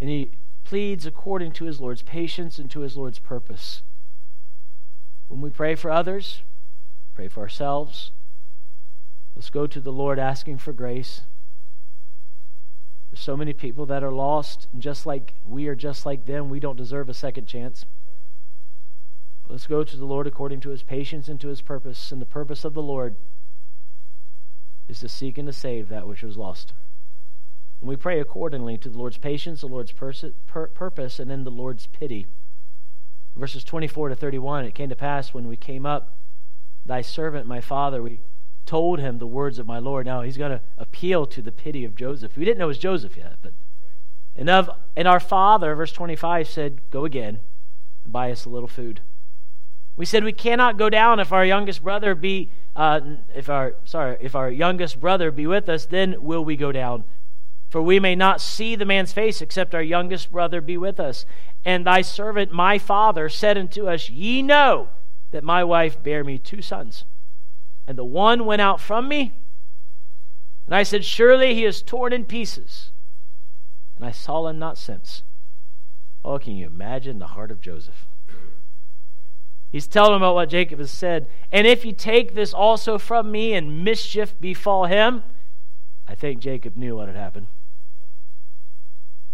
And 0.00 0.08
he 0.08 0.36
pleads 0.62 1.04
according 1.04 1.50
to 1.54 1.64
his 1.64 1.80
Lord's 1.80 2.02
patience 2.02 2.60
and 2.60 2.70
to 2.70 2.80
his 2.80 2.96
Lord's 2.96 3.18
purpose. 3.18 3.82
When 5.30 5.40
we 5.40 5.50
pray 5.50 5.76
for 5.76 5.92
others, 5.92 6.42
pray 7.14 7.28
for 7.28 7.40
ourselves. 7.40 8.10
Let's 9.36 9.48
go 9.48 9.68
to 9.68 9.80
the 9.80 9.92
Lord 9.92 10.18
asking 10.18 10.58
for 10.58 10.72
grace. 10.72 11.22
There's 13.10 13.20
so 13.20 13.36
many 13.36 13.52
people 13.52 13.86
that 13.86 14.02
are 14.02 14.10
lost, 14.10 14.66
and 14.72 14.82
just 14.82 15.06
like 15.06 15.34
we 15.46 15.68
are 15.68 15.76
just 15.76 16.04
like 16.04 16.26
them, 16.26 16.48
we 16.48 16.58
don't 16.58 16.74
deserve 16.74 17.08
a 17.08 17.14
second 17.14 17.46
chance. 17.46 17.86
Let's 19.48 19.68
go 19.68 19.84
to 19.84 19.96
the 19.96 20.04
Lord 20.04 20.26
according 20.26 20.60
to 20.62 20.70
his 20.70 20.82
patience 20.82 21.28
and 21.28 21.40
to 21.40 21.48
his 21.48 21.62
purpose. 21.62 22.10
And 22.10 22.20
the 22.20 22.26
purpose 22.26 22.64
of 22.64 22.74
the 22.74 22.82
Lord 22.82 23.14
is 24.88 24.98
to 24.98 25.08
seek 25.08 25.38
and 25.38 25.46
to 25.46 25.52
save 25.52 25.88
that 25.90 26.08
which 26.08 26.24
was 26.24 26.36
lost. 26.36 26.72
And 27.80 27.88
we 27.88 27.94
pray 27.94 28.18
accordingly 28.18 28.78
to 28.78 28.88
the 28.88 28.98
Lord's 28.98 29.18
patience, 29.18 29.60
the 29.60 29.68
Lord's 29.68 29.92
pur- 29.92 30.66
purpose, 30.74 31.20
and 31.20 31.30
then 31.30 31.44
the 31.44 31.52
Lord's 31.52 31.86
pity. 31.86 32.26
Verses 33.40 33.64
24 33.64 34.10
to 34.10 34.14
31 34.14 34.66
It 34.66 34.74
came 34.74 34.90
to 34.90 34.96
pass 34.96 35.32
when 35.32 35.48
we 35.48 35.56
came 35.56 35.86
up, 35.86 36.16
thy 36.84 37.00
servant, 37.00 37.46
my 37.46 37.60
father, 37.60 38.02
we 38.02 38.20
told 38.66 39.00
him 39.00 39.18
the 39.18 39.26
words 39.26 39.58
of 39.58 39.66
my 39.66 39.78
Lord. 39.78 40.06
Now 40.06 40.20
he's 40.22 40.36
going 40.36 40.52
to 40.52 40.60
appeal 40.76 41.26
to 41.26 41.42
the 41.42 41.50
pity 41.50 41.84
of 41.84 41.96
Joseph. 41.96 42.36
We 42.36 42.44
didn't 42.44 42.58
know 42.58 42.66
it 42.66 42.68
was 42.68 42.78
Joseph 42.78 43.16
yet, 43.16 43.36
but. 43.42 43.54
And, 44.36 44.48
of, 44.48 44.70
and 44.96 45.08
our 45.08 45.20
father, 45.20 45.74
verse 45.74 45.92
25, 45.92 46.48
said, 46.48 46.90
Go 46.90 47.04
again 47.04 47.40
and 48.04 48.12
buy 48.12 48.30
us 48.30 48.44
a 48.44 48.48
little 48.48 48.68
food. 48.68 49.00
We 49.96 50.06
said 50.06 50.24
we 50.24 50.32
cannot 50.32 50.78
go 50.78 50.88
down 50.88 51.20
if 51.20 51.32
our 51.32 51.44
youngest 51.44 51.82
brother 51.82 52.14
be 52.14 52.50
uh, 52.76 53.00
if 53.34 53.50
our 53.50 53.74
sorry 53.84 54.16
if 54.20 54.34
our 54.34 54.50
youngest 54.50 54.98
brother 54.98 55.30
be 55.30 55.46
with 55.46 55.68
us, 55.68 55.84
then 55.84 56.22
will 56.22 56.42
we 56.42 56.56
go 56.56 56.72
down. 56.72 57.04
For 57.70 57.80
we 57.80 58.00
may 58.00 58.16
not 58.16 58.40
see 58.40 58.74
the 58.74 58.84
man's 58.84 59.12
face 59.12 59.40
except 59.40 59.76
our 59.76 59.82
youngest 59.82 60.32
brother 60.32 60.60
be 60.60 60.76
with 60.76 60.98
us. 60.98 61.24
And 61.64 61.86
thy 61.86 62.02
servant, 62.02 62.52
my 62.52 62.78
father, 62.78 63.28
said 63.28 63.56
unto 63.56 63.86
us, 63.86 64.10
Ye 64.10 64.42
know 64.42 64.88
that 65.30 65.44
my 65.44 65.62
wife 65.62 66.02
bare 66.02 66.24
me 66.24 66.36
two 66.36 66.62
sons, 66.62 67.04
and 67.86 67.96
the 67.96 68.04
one 68.04 68.44
went 68.44 68.60
out 68.60 68.80
from 68.80 69.08
me. 69.08 69.34
And 70.66 70.74
I 70.74 70.82
said, 70.82 71.04
Surely 71.04 71.54
he 71.54 71.64
is 71.64 71.80
torn 71.80 72.12
in 72.12 72.24
pieces. 72.24 72.90
And 73.96 74.04
I 74.04 74.10
saw 74.10 74.48
him 74.48 74.58
not 74.58 74.76
since. 74.76 75.22
Oh, 76.24 76.38
can 76.38 76.56
you 76.56 76.66
imagine 76.66 77.20
the 77.20 77.28
heart 77.28 77.52
of 77.52 77.60
Joseph? 77.60 78.06
He's 79.70 79.86
telling 79.86 80.16
about 80.16 80.34
what 80.34 80.48
Jacob 80.48 80.80
has 80.80 80.90
said. 80.90 81.28
And 81.52 81.66
if 81.66 81.84
you 81.84 81.92
take 81.92 82.34
this 82.34 82.52
also 82.52 82.98
from 82.98 83.30
me 83.30 83.52
and 83.54 83.84
mischief 83.84 84.38
befall 84.40 84.86
him, 84.86 85.22
I 86.08 86.16
think 86.16 86.40
Jacob 86.40 86.76
knew 86.76 86.96
what 86.96 87.06
had 87.06 87.16
happened. 87.16 87.46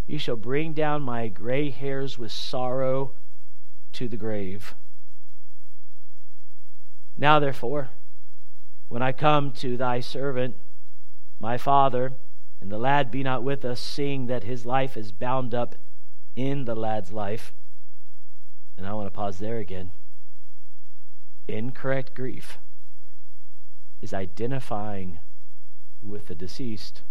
You 0.06 0.18
shall 0.18 0.36
bring 0.36 0.72
down 0.72 1.02
my 1.02 1.28
gray 1.28 1.70
hairs 1.70 2.18
with 2.18 2.30
sorrow 2.30 3.12
to 3.92 4.08
the 4.08 4.16
grave. 4.16 4.74
Now, 7.16 7.38
therefore, 7.38 7.90
when 8.88 9.02
I 9.02 9.12
come 9.12 9.50
to 9.52 9.76
thy 9.76 10.00
servant, 10.00 10.56
my 11.40 11.58
father, 11.58 12.12
and 12.60 12.70
the 12.70 12.78
lad 12.78 13.10
be 13.10 13.22
not 13.22 13.42
with 13.42 13.64
us, 13.64 13.80
seeing 13.80 14.26
that 14.26 14.44
his 14.44 14.64
life 14.64 14.96
is 14.96 15.12
bound 15.12 15.54
up 15.54 15.74
in 16.36 16.64
the 16.64 16.76
lad's 16.76 17.12
life. 17.12 17.52
And 18.76 18.86
I 18.86 18.92
want 18.92 19.06
to 19.06 19.10
pause 19.16 19.38
there 19.38 19.58
again. 19.58 19.90
Incorrect 21.48 22.14
grief 22.14 22.58
is 24.02 24.12
identifying 24.12 25.18
with 26.02 26.26
the 26.26 26.34
deceased 26.34 27.02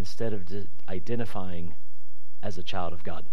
instead 0.00 0.32
of 0.32 0.50
identifying 0.88 1.74
as 2.42 2.56
a 2.56 2.62
child 2.62 2.94
of 2.94 3.04
God. 3.04 3.26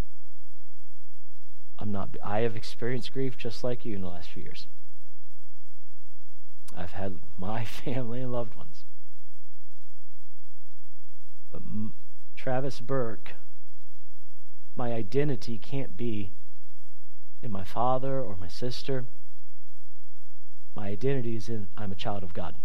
I'm 1.80 1.94
not 1.94 2.10
I 2.22 2.40
have 2.40 2.58
experienced 2.58 3.14
grief 3.14 3.38
just 3.38 3.64
like 3.64 3.86
you 3.86 3.96
in 3.96 4.02
the 4.02 4.10
last 4.10 4.30
few 4.30 4.44
years. 4.44 4.68
I've 6.76 6.92
had 6.92 7.20
my 7.38 7.64
family 7.86 8.20
and 8.20 8.34
loved 8.34 8.56
ones. 8.56 8.84
But 11.54 11.62
Travis 12.36 12.82
Burke, 12.82 13.36
my 14.76 14.92
identity 14.92 15.58
can't 15.58 15.96
be 15.96 16.34
in 17.42 17.50
my 17.50 17.64
father 17.64 18.20
or 18.20 18.36
my 18.36 18.50
sister. 18.50 19.06
My 20.76 20.90
identity 20.90 21.38
is 21.38 21.48
in 21.48 21.70
I'm 21.78 21.94
a 21.94 21.96
child 21.96 22.24
of 22.24 22.34
God. 22.34 22.56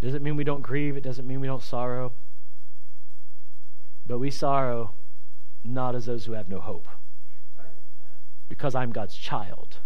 Doesn't 0.00 0.22
mean 0.22 0.36
we 0.36 0.44
don't 0.44 0.62
grieve, 0.62 0.96
it 0.96 1.02
doesn't 1.02 1.26
mean 1.26 1.40
we 1.40 1.46
don't 1.46 1.62
sorrow. 1.62 2.12
But 4.06 4.18
we 4.18 4.30
sorrow 4.30 4.94
not 5.64 5.94
as 5.94 6.06
those 6.06 6.24
who 6.24 6.32
have 6.32 6.48
no 6.48 6.60
hope. 6.60 6.86
Because 8.48 8.74
I'm 8.74 8.92
God's 8.92 9.16
child. 9.16 9.78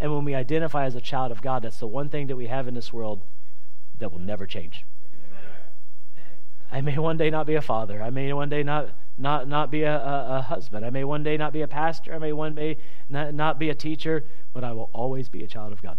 And 0.00 0.14
when 0.14 0.24
we 0.24 0.34
identify 0.34 0.84
as 0.84 0.94
a 0.94 1.00
child 1.00 1.32
of 1.32 1.42
God, 1.42 1.62
that's 1.62 1.78
the 1.78 1.86
one 1.86 2.08
thing 2.08 2.26
that 2.28 2.36
we 2.36 2.46
have 2.46 2.68
in 2.68 2.74
this 2.74 2.92
world 2.92 3.22
that 3.98 4.12
will 4.12 4.20
never 4.20 4.46
change. 4.46 4.84
I 6.72 6.80
may 6.80 6.98
one 6.98 7.16
day 7.16 7.30
not 7.30 7.46
be 7.46 7.56
a 7.56 7.60
father. 7.60 8.02
I 8.02 8.10
may 8.10 8.32
one 8.32 8.48
day 8.48 8.62
not 8.62 8.90
not 9.18 9.48
not 9.48 9.70
be 9.70 9.82
a, 9.82 9.96
a, 9.96 10.38
a 10.38 10.42
husband. 10.42 10.86
I 10.86 10.90
may 10.90 11.02
one 11.04 11.22
day 11.22 11.36
not 11.36 11.52
be 11.52 11.62
a 11.62 11.68
pastor. 11.68 12.14
I 12.14 12.18
may 12.18 12.32
one 12.32 12.54
day 12.54 12.78
not, 13.08 13.34
not 13.34 13.58
be 13.58 13.70
a 13.70 13.74
teacher, 13.74 14.24
but 14.52 14.62
I 14.62 14.72
will 14.72 14.88
always 14.92 15.28
be 15.28 15.42
a 15.42 15.48
child 15.48 15.72
of 15.72 15.82
God. 15.82 15.98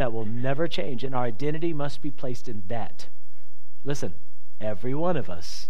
That 0.00 0.14
will 0.14 0.24
never 0.24 0.66
change, 0.66 1.04
and 1.04 1.14
our 1.14 1.24
identity 1.24 1.74
must 1.74 2.00
be 2.00 2.10
placed 2.10 2.48
in 2.48 2.62
that. 2.68 3.10
Listen, 3.84 4.14
every 4.58 4.94
one 4.94 5.14
of 5.14 5.28
us, 5.28 5.68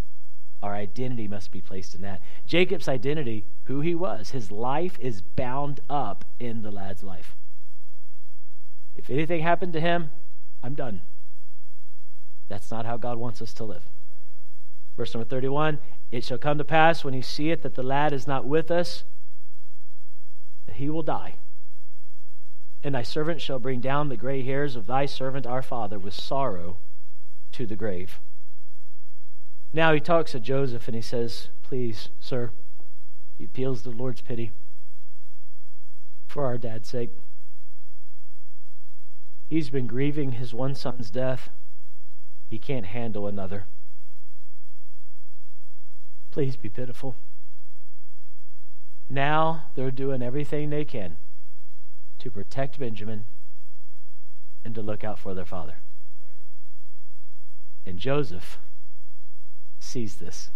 our 0.62 0.72
identity 0.72 1.26
must 1.26 1.50
be 1.50 1.60
placed 1.60 1.96
in 1.96 2.02
that. 2.02 2.20
Jacob's 2.46 2.86
identity, 2.86 3.44
who 3.64 3.80
he 3.80 3.92
was, 3.92 4.30
his 4.30 4.52
life 4.52 4.96
is 5.00 5.20
bound 5.20 5.80
up 5.90 6.24
in 6.38 6.62
the 6.62 6.70
lad's 6.70 7.02
life. 7.02 7.34
If 8.94 9.10
anything 9.10 9.42
happened 9.42 9.72
to 9.72 9.80
him, 9.80 10.12
I'm 10.62 10.76
done. 10.76 11.02
That's 12.48 12.70
not 12.70 12.86
how 12.86 12.98
God 12.98 13.18
wants 13.18 13.42
us 13.42 13.52
to 13.54 13.64
live. 13.64 13.82
Verse 14.96 15.12
number 15.12 15.28
31 15.28 15.80
It 16.12 16.22
shall 16.22 16.38
come 16.38 16.58
to 16.58 16.64
pass 16.64 17.02
when 17.02 17.14
he 17.14 17.22
seeth 17.22 17.62
that 17.62 17.74
the 17.74 17.82
lad 17.82 18.12
is 18.12 18.28
not 18.28 18.46
with 18.46 18.70
us, 18.70 19.02
that 20.66 20.76
he 20.76 20.88
will 20.88 21.02
die. 21.02 21.34
And 22.82 22.94
thy 22.94 23.02
servant 23.02 23.40
shall 23.40 23.58
bring 23.58 23.80
down 23.80 24.08
the 24.08 24.16
gray 24.16 24.42
hairs 24.42 24.74
of 24.74 24.86
thy 24.86 25.06
servant 25.06 25.46
our 25.46 25.62
father 25.62 25.98
with 25.98 26.14
sorrow 26.14 26.78
to 27.52 27.66
the 27.66 27.76
grave. 27.76 28.20
Now 29.72 29.92
he 29.92 30.00
talks 30.00 30.32
to 30.32 30.40
Joseph 30.40 30.88
and 30.88 30.94
he 30.94 31.02
says, 31.02 31.48
Please, 31.62 32.08
sir, 32.18 32.50
he 33.38 33.44
appeals 33.44 33.82
to 33.82 33.90
the 33.90 33.96
Lord's 33.96 34.22
pity 34.22 34.50
for 36.26 36.44
our 36.44 36.58
dad's 36.58 36.88
sake. 36.88 37.10
He's 39.48 39.70
been 39.70 39.86
grieving 39.86 40.32
his 40.32 40.54
one 40.54 40.74
son's 40.74 41.10
death. 41.10 41.50
He 42.48 42.58
can't 42.58 42.86
handle 42.86 43.26
another. 43.26 43.66
Please 46.30 46.56
be 46.56 46.68
pitiful. 46.68 47.16
Now 49.08 49.64
they're 49.74 49.90
doing 49.90 50.22
everything 50.22 50.70
they 50.70 50.84
can 50.84 51.16
to 52.20 52.30
protect 52.30 52.78
Benjamin 52.78 53.24
and 54.64 54.74
to 54.74 54.82
look 54.82 55.04
out 55.04 55.18
for 55.18 55.34
their 55.34 55.44
father. 55.44 55.78
And 57.86 57.98
Joseph 57.98 58.58
sees 59.78 60.16
this. 60.16 60.50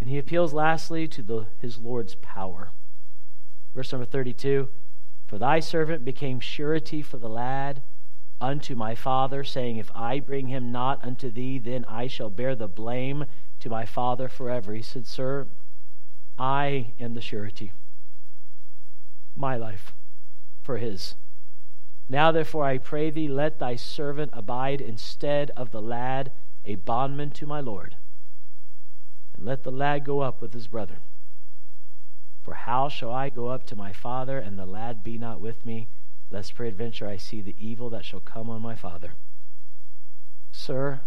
And 0.00 0.08
he 0.08 0.18
appeals 0.18 0.52
lastly 0.52 1.08
to 1.08 1.22
the, 1.22 1.46
his 1.60 1.78
Lord's 1.78 2.14
power. 2.16 2.72
Verse 3.74 3.92
number 3.92 4.06
32 4.06 4.68
For 5.26 5.38
thy 5.38 5.60
servant 5.60 6.04
became 6.04 6.40
surety 6.40 7.02
for 7.02 7.18
the 7.18 7.28
lad 7.28 7.82
unto 8.40 8.74
my 8.74 8.94
father, 8.94 9.44
saying, 9.44 9.76
If 9.76 9.90
I 9.94 10.20
bring 10.20 10.48
him 10.48 10.72
not 10.72 11.04
unto 11.04 11.30
thee, 11.30 11.58
then 11.58 11.84
I 11.86 12.06
shall 12.06 12.30
bear 12.30 12.54
the 12.54 12.68
blame 12.68 13.26
to 13.60 13.68
my 13.68 13.84
father 13.84 14.28
forever. 14.28 14.72
He 14.72 14.82
said, 14.82 15.06
Sir, 15.06 15.46
I 16.38 16.92
am 16.98 17.14
the 17.14 17.20
surety. 17.20 17.72
My 19.40 19.56
life 19.56 19.94
for 20.62 20.76
his. 20.76 21.14
Now 22.10 22.30
therefore 22.30 22.66
I 22.66 22.76
pray 22.76 23.08
thee, 23.08 23.26
let 23.26 23.58
thy 23.58 23.74
servant 23.74 24.32
abide 24.34 24.82
instead 24.82 25.50
of 25.56 25.70
the 25.70 25.80
lad, 25.80 26.30
a 26.66 26.74
bondman 26.74 27.30
to 27.30 27.46
my 27.46 27.58
Lord. 27.60 27.96
And 29.34 29.46
let 29.46 29.62
the 29.62 29.72
lad 29.72 30.04
go 30.04 30.20
up 30.20 30.42
with 30.42 30.52
his 30.52 30.66
brethren. 30.66 31.00
For 32.42 32.52
how 32.52 32.90
shall 32.90 33.10
I 33.10 33.30
go 33.30 33.48
up 33.48 33.64
to 33.68 33.76
my 33.76 33.94
father, 33.94 34.38
and 34.38 34.58
the 34.58 34.66
lad 34.66 35.02
be 35.02 35.16
not 35.16 35.40
with 35.40 35.64
me, 35.64 35.88
lest 36.30 36.54
peradventure 36.54 37.08
I 37.08 37.16
see 37.16 37.40
the 37.40 37.56
evil 37.58 37.88
that 37.88 38.04
shall 38.04 38.20
come 38.20 38.50
on 38.50 38.60
my 38.60 38.74
father? 38.74 39.14
Sir, 40.52 41.00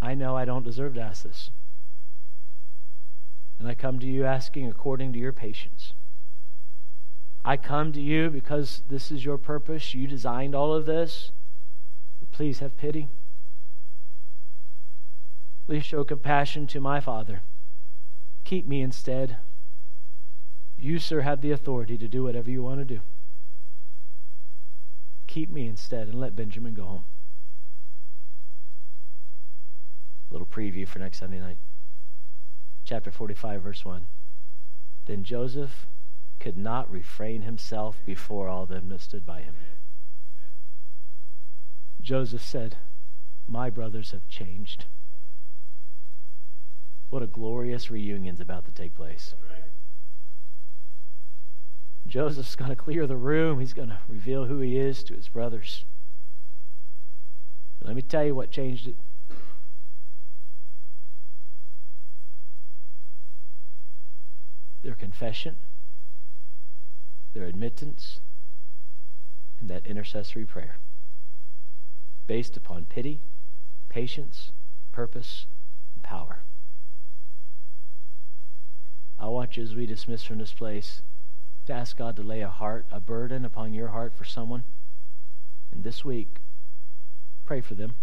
I 0.00 0.16
know 0.16 0.36
I 0.36 0.44
don't 0.44 0.64
deserve 0.64 0.94
to 0.94 1.02
ask 1.02 1.22
this. 1.22 1.50
And 3.60 3.68
I 3.68 3.74
come 3.76 4.00
to 4.00 4.06
you 4.06 4.24
asking 4.24 4.66
according 4.66 5.12
to 5.12 5.20
your 5.20 5.32
patience. 5.32 5.92
I 7.44 7.56
come 7.56 7.92
to 7.92 8.00
you 8.00 8.30
because 8.30 8.82
this 8.88 9.10
is 9.10 9.24
your 9.24 9.38
purpose. 9.38 9.94
You 9.94 10.06
designed 10.06 10.54
all 10.54 10.72
of 10.72 10.86
this. 10.86 11.32
Please 12.30 12.60
have 12.60 12.76
pity. 12.76 13.08
Please 15.66 15.84
show 15.84 16.04
compassion 16.04 16.66
to 16.68 16.80
my 16.80 17.00
Father. 17.00 17.42
Keep 18.44 18.66
me 18.66 18.80
instead. 18.80 19.36
You, 20.76 20.98
sir, 20.98 21.20
have 21.20 21.40
the 21.40 21.50
authority 21.50 21.98
to 21.98 22.08
do 22.08 22.24
whatever 22.24 22.50
you 22.50 22.62
want 22.62 22.80
to 22.80 22.84
do. 22.84 23.00
Keep 25.26 25.50
me 25.50 25.66
instead 25.66 26.08
and 26.08 26.18
let 26.18 26.36
Benjamin 26.36 26.74
go 26.74 26.84
home. 26.84 27.04
little 30.32 30.46
preview 30.46 30.88
for 30.88 30.98
next 30.98 31.18
Sunday 31.18 31.38
night. 31.38 31.58
Chapter 32.84 33.10
45, 33.10 33.62
verse 33.62 33.84
1. 33.84 34.06
Then 35.06 35.24
Joseph 35.24 35.86
could 36.42 36.58
not 36.58 36.90
refrain 36.90 37.42
himself 37.42 38.02
before 38.04 38.48
all 38.48 38.66
them 38.66 38.88
that 38.88 39.00
stood 39.00 39.24
by 39.24 39.42
him. 39.42 39.54
Joseph 42.00 42.42
said, 42.42 42.78
My 43.46 43.70
brothers 43.70 44.10
have 44.10 44.26
changed. 44.28 44.86
What 47.10 47.22
a 47.22 47.28
glorious 47.28 47.92
reunion's 47.92 48.40
about 48.40 48.64
to 48.64 48.72
take 48.72 48.96
place. 48.96 49.34
Joseph's 52.08 52.56
going 52.56 52.70
to 52.70 52.76
clear 52.76 53.06
the 53.06 53.16
room. 53.16 53.60
He's 53.60 53.72
going 53.72 53.90
to 53.90 53.98
reveal 54.08 54.46
who 54.46 54.58
he 54.58 54.76
is 54.76 55.04
to 55.04 55.14
his 55.14 55.28
brothers. 55.28 55.84
Let 57.84 57.94
me 57.94 58.02
tell 58.02 58.24
you 58.24 58.34
what 58.34 58.50
changed 58.50 58.88
it. 58.88 58.96
their 64.82 64.94
confession, 64.96 65.54
their 67.34 67.44
admittance, 67.44 68.20
and 69.60 69.68
that 69.68 69.86
intercessory 69.86 70.44
prayer 70.44 70.76
based 72.26 72.56
upon 72.56 72.84
pity, 72.84 73.20
patience, 73.88 74.52
purpose, 74.92 75.46
and 75.94 76.02
power. 76.02 76.42
I 79.18 79.26
want 79.26 79.56
you, 79.56 79.62
as 79.62 79.74
we 79.74 79.86
dismiss 79.86 80.22
from 80.22 80.38
this 80.38 80.52
place, 80.52 81.02
to 81.66 81.72
ask 81.72 81.96
God 81.96 82.16
to 82.16 82.22
lay 82.22 82.40
a 82.40 82.48
heart, 82.48 82.86
a 82.90 83.00
burden 83.00 83.44
upon 83.44 83.72
your 83.72 83.88
heart 83.88 84.14
for 84.14 84.24
someone. 84.24 84.64
And 85.70 85.84
this 85.84 86.04
week, 86.04 86.38
pray 87.44 87.60
for 87.60 87.74
them 87.74 87.94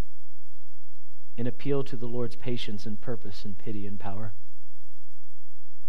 and 1.37 1.47
appeal 1.47 1.83
to 1.83 1.95
the 1.95 2.05
Lord's 2.05 2.35
patience 2.35 2.85
and 2.85 2.99
purpose 2.99 3.45
and 3.45 3.57
pity 3.57 3.85
and 3.85 3.99
power. 3.99 4.33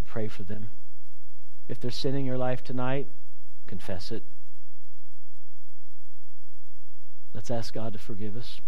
Pray 0.04 0.28
for 0.28 0.42
them. 0.42 0.70
If 1.68 1.78
they're 1.78 1.90
sinning 1.90 2.26
your 2.26 2.38
life 2.38 2.64
tonight, 2.64 3.08
confess 3.66 4.10
it. 4.10 4.24
Let's 7.34 7.50
ask 7.50 7.72
God 7.72 7.92
to 7.92 7.98
forgive 7.98 8.36
us. 8.36 8.60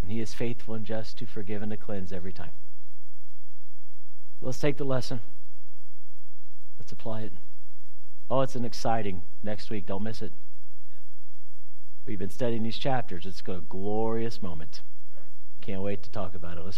And 0.00 0.10
He 0.10 0.20
is 0.20 0.34
faithful 0.34 0.74
and 0.74 0.84
just 0.84 1.18
to 1.18 1.26
forgive 1.26 1.62
and 1.62 1.70
to 1.70 1.76
cleanse 1.76 2.12
every 2.12 2.32
time. 2.32 2.52
Let's 4.40 4.58
take 4.58 4.76
the 4.76 4.84
lesson. 4.84 5.20
Let's 6.78 6.92
apply 6.92 7.22
it. 7.22 7.32
Oh, 8.28 8.40
it's 8.40 8.56
an 8.56 8.64
exciting 8.64 9.22
next 9.42 9.70
week. 9.70 9.86
Don't 9.86 10.02
miss 10.02 10.22
it. 10.22 10.32
We've 12.06 12.18
been 12.18 12.30
studying 12.30 12.62
these 12.64 12.78
chapters. 12.78 13.26
It's 13.26 13.42
a 13.46 13.60
glorious 13.68 14.42
moment. 14.42 14.80
Can't 15.60 15.82
wait 15.82 16.02
to 16.02 16.10
talk 16.10 16.34
about 16.34 16.58
it. 16.58 16.64
Let's 16.64 16.70